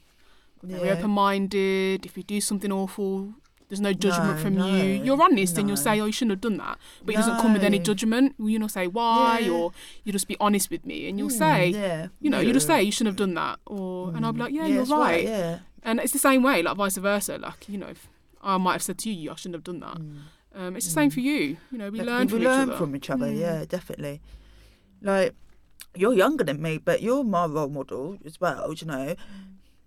We're 0.63 0.79
very 0.79 0.91
open-minded. 0.91 2.05
If 2.07 2.17
we 2.17 2.23
do 2.23 2.41
something 2.41 2.71
awful, 2.73 3.35
there's 3.69 3.81
no 3.81 3.93
judgment 3.93 4.37
No, 4.37 4.43
from 4.43 4.55
no, 4.57 4.67
you. 4.67 5.03
You're 5.05 5.23
honest 5.23 5.57
and 5.59 5.69
you'll 5.69 5.77
say, 5.77 6.01
"Oh, 6.01 6.07
you 6.07 6.13
shouldn't 6.13 6.33
have 6.33 6.41
done 6.41 6.57
that," 6.59 6.79
but 7.05 7.15
it 7.15 7.19
doesn't 7.19 7.37
come 7.41 7.53
with 7.53 7.63
any 7.63 7.79
judgment. 7.79 8.35
You 8.39 8.59
know, 8.59 8.67
say 8.67 8.87
why, 8.87 9.41
Yeah. 9.41 9.51
or 9.53 9.73
you 10.05 10.13
just 10.13 10.29
be 10.29 10.37
honest 10.41 10.71
with 10.71 10.85
me, 10.85 11.09
and 11.09 11.19
you'll 11.19 11.29
Mm, 11.29 11.39
say, 11.39 11.69
yeah, 11.71 12.09
you 12.21 12.31
know, 12.31 12.41
you 12.41 12.53
just 12.53 12.67
say 12.67 12.83
you 12.83 12.93
shouldn't 12.93 13.13
have 13.13 13.17
done 13.29 13.35
that, 13.35 13.59
or 13.67 14.09
and 14.15 14.27
I'll 14.27 14.33
be 14.33 14.39
Mm. 14.41 14.43
like, 14.45 14.53
"Yeah, 14.55 14.67
you're 14.67 14.85
right." 14.87 15.25
Yeah. 15.25 15.59
And 15.83 15.99
it's 16.01 16.13
the 16.13 16.19
same 16.19 16.43
way, 16.43 16.63
like 16.63 16.77
vice 16.77 16.97
versa. 16.99 17.39
Like 17.39 17.69
you 17.69 17.79
know, 17.79 17.87
if 17.89 18.09
I 18.43 18.57
might 18.59 18.73
have 18.73 18.83
said 18.83 18.99
to 18.99 19.11
you, 19.11 19.31
"I 19.31 19.35
shouldn't 19.37 19.55
have 19.55 19.65
done 19.65 19.81
that." 19.81 19.99
Mm. 19.99 20.17
Um, 20.53 20.77
it's 20.77 20.87
the 20.87 20.93
same 20.93 21.11
Mm. 21.11 21.15
for 21.15 21.21
you. 21.21 21.57
You 21.71 21.79
know, 21.79 21.91
we 21.91 21.99
Like, 21.99 22.07
learn 22.09 22.27
we 22.27 22.29
from 22.33 22.39
learn 22.43 22.63
each 22.65 22.69
other. 22.71 22.77
from 22.79 22.97
each 22.97 23.11
other. 23.11 23.27
Mm. 23.29 23.39
Yeah, 23.39 23.65
definitely. 23.67 24.21
Like 25.01 25.35
you're 25.95 26.15
younger 26.15 26.45
than 26.45 26.61
me, 26.63 26.79
but 26.79 27.03
you're 27.03 27.25
my 27.25 27.47
role 27.47 27.69
model 27.69 28.19
as 28.25 28.41
well. 28.41 28.73
You 28.73 28.87
know, 28.87 29.15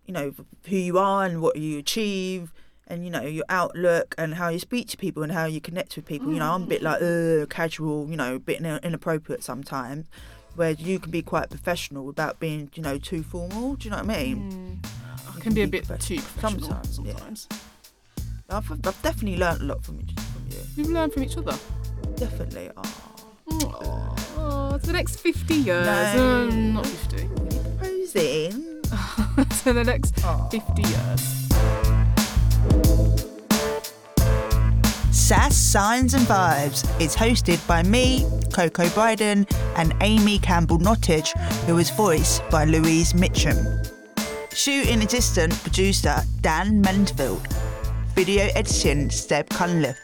you 0.05 0.13
know 0.13 0.33
who 0.67 0.75
you 0.75 0.97
are 0.97 1.25
and 1.25 1.41
what 1.41 1.55
you 1.55 1.79
achieve, 1.79 2.53
and 2.87 3.03
you 3.05 3.09
know 3.09 3.21
your 3.21 3.45
outlook 3.49 4.15
and 4.17 4.35
how 4.35 4.49
you 4.49 4.59
speak 4.59 4.87
to 4.89 4.97
people 4.97 5.23
and 5.23 5.31
how 5.31 5.45
you 5.45 5.61
connect 5.61 5.95
with 5.95 6.05
people. 6.05 6.31
You 6.33 6.39
know, 6.39 6.53
I'm 6.53 6.63
a 6.63 6.67
bit 6.67 6.81
like 6.81 7.01
uh, 7.01 7.45
casual. 7.47 8.09
You 8.09 8.17
know, 8.17 8.35
a 8.35 8.39
bit 8.39 8.59
in- 8.59 8.65
inappropriate 8.83 9.43
sometimes. 9.43 10.07
where 10.55 10.71
you 10.71 10.99
can 10.99 11.11
be 11.11 11.21
quite 11.21 11.49
professional 11.49 12.05
without 12.05 12.39
being, 12.39 12.69
you 12.75 12.83
know, 12.83 12.97
too 12.97 13.23
formal. 13.23 13.75
Do 13.75 13.85
you 13.85 13.91
know 13.91 13.97
what 13.97 14.09
I 14.09 14.23
mean? 14.23 14.81
Mm. 14.83 15.35
I 15.35 15.39
can 15.39 15.53
be 15.53 15.63
a 15.63 15.67
bit 15.67 15.85
too 15.99 16.17
professional 16.17 16.61
sometimes, 16.61 16.99
yeah. 17.03 17.11
sometimes. 17.13 17.47
I've, 18.49 18.71
I've 18.71 19.01
definitely 19.01 19.37
learnt 19.37 19.61
a 19.61 19.65
lot 19.65 19.83
from 19.83 19.99
you. 19.99 20.07
From 20.15 20.45
you. 20.49 20.57
We've 20.77 20.89
learned 20.89 21.13
from 21.13 21.23
each 21.23 21.37
other. 21.37 21.57
Definitely. 22.15 22.69
Oh. 22.77 23.09
Oh, 23.51 24.15
to 24.81 24.87
the 24.87 24.93
next 24.93 25.19
50 25.19 25.53
years. 25.53 25.85
No. 25.85 26.47
Um, 26.49 26.73
not 26.73 26.85
50. 26.85 27.29
Posing. 27.79 28.81
to 29.63 29.73
the 29.73 29.83
next 29.83 30.13
Oh. 30.23 30.47
50 30.51 30.81
years. 30.81 31.39
Sass 35.11 35.55
Signs 35.55 36.13
and 36.13 36.25
Vibes 36.27 36.83
is 37.01 37.15
hosted 37.15 37.65
by 37.67 37.81
me, 37.83 38.25
Coco 38.51 38.89
Bryden, 38.89 39.47
and 39.77 39.93
Aimee 40.01 40.39
Campbell 40.39 40.79
Nottage, 40.79 41.37
who 41.65 41.77
is 41.77 41.89
voiced 41.91 42.47
by 42.49 42.65
Louise 42.65 43.13
Mitchum. 43.13 43.89
Shooting 44.53 45.01
assistant 45.01 45.53
producer 45.63 46.17
Dan 46.41 46.81
Mansfield. 46.81 47.47
Video 48.15 48.43
editing 48.53 49.09
Steb 49.09 49.49
Cunliffe. 49.49 49.99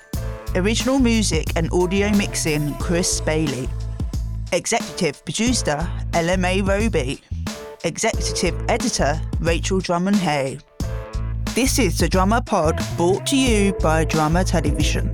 Original 0.55 0.97
music 0.97 1.45
and 1.55 1.71
audio 1.71 2.09
mixing 2.15 2.73
Chris 2.75 3.21
Bailey. 3.21 3.69
Executive 4.51 5.23
producer 5.25 5.87
LMA 6.13 6.67
Roby. 6.67 7.21
Executive 7.83 8.55
editor 8.67 9.21
Rachel 9.39 9.79
Drummond 9.79 10.15
Hay. 10.15 10.57
This 11.53 11.77
is 11.77 11.99
the 11.99 12.09
Drummer 12.09 12.41
Pod 12.41 12.81
brought 12.97 13.27
to 13.27 13.37
you 13.37 13.73
by 13.73 14.05
Drummer 14.05 14.43
Television. 14.43 15.11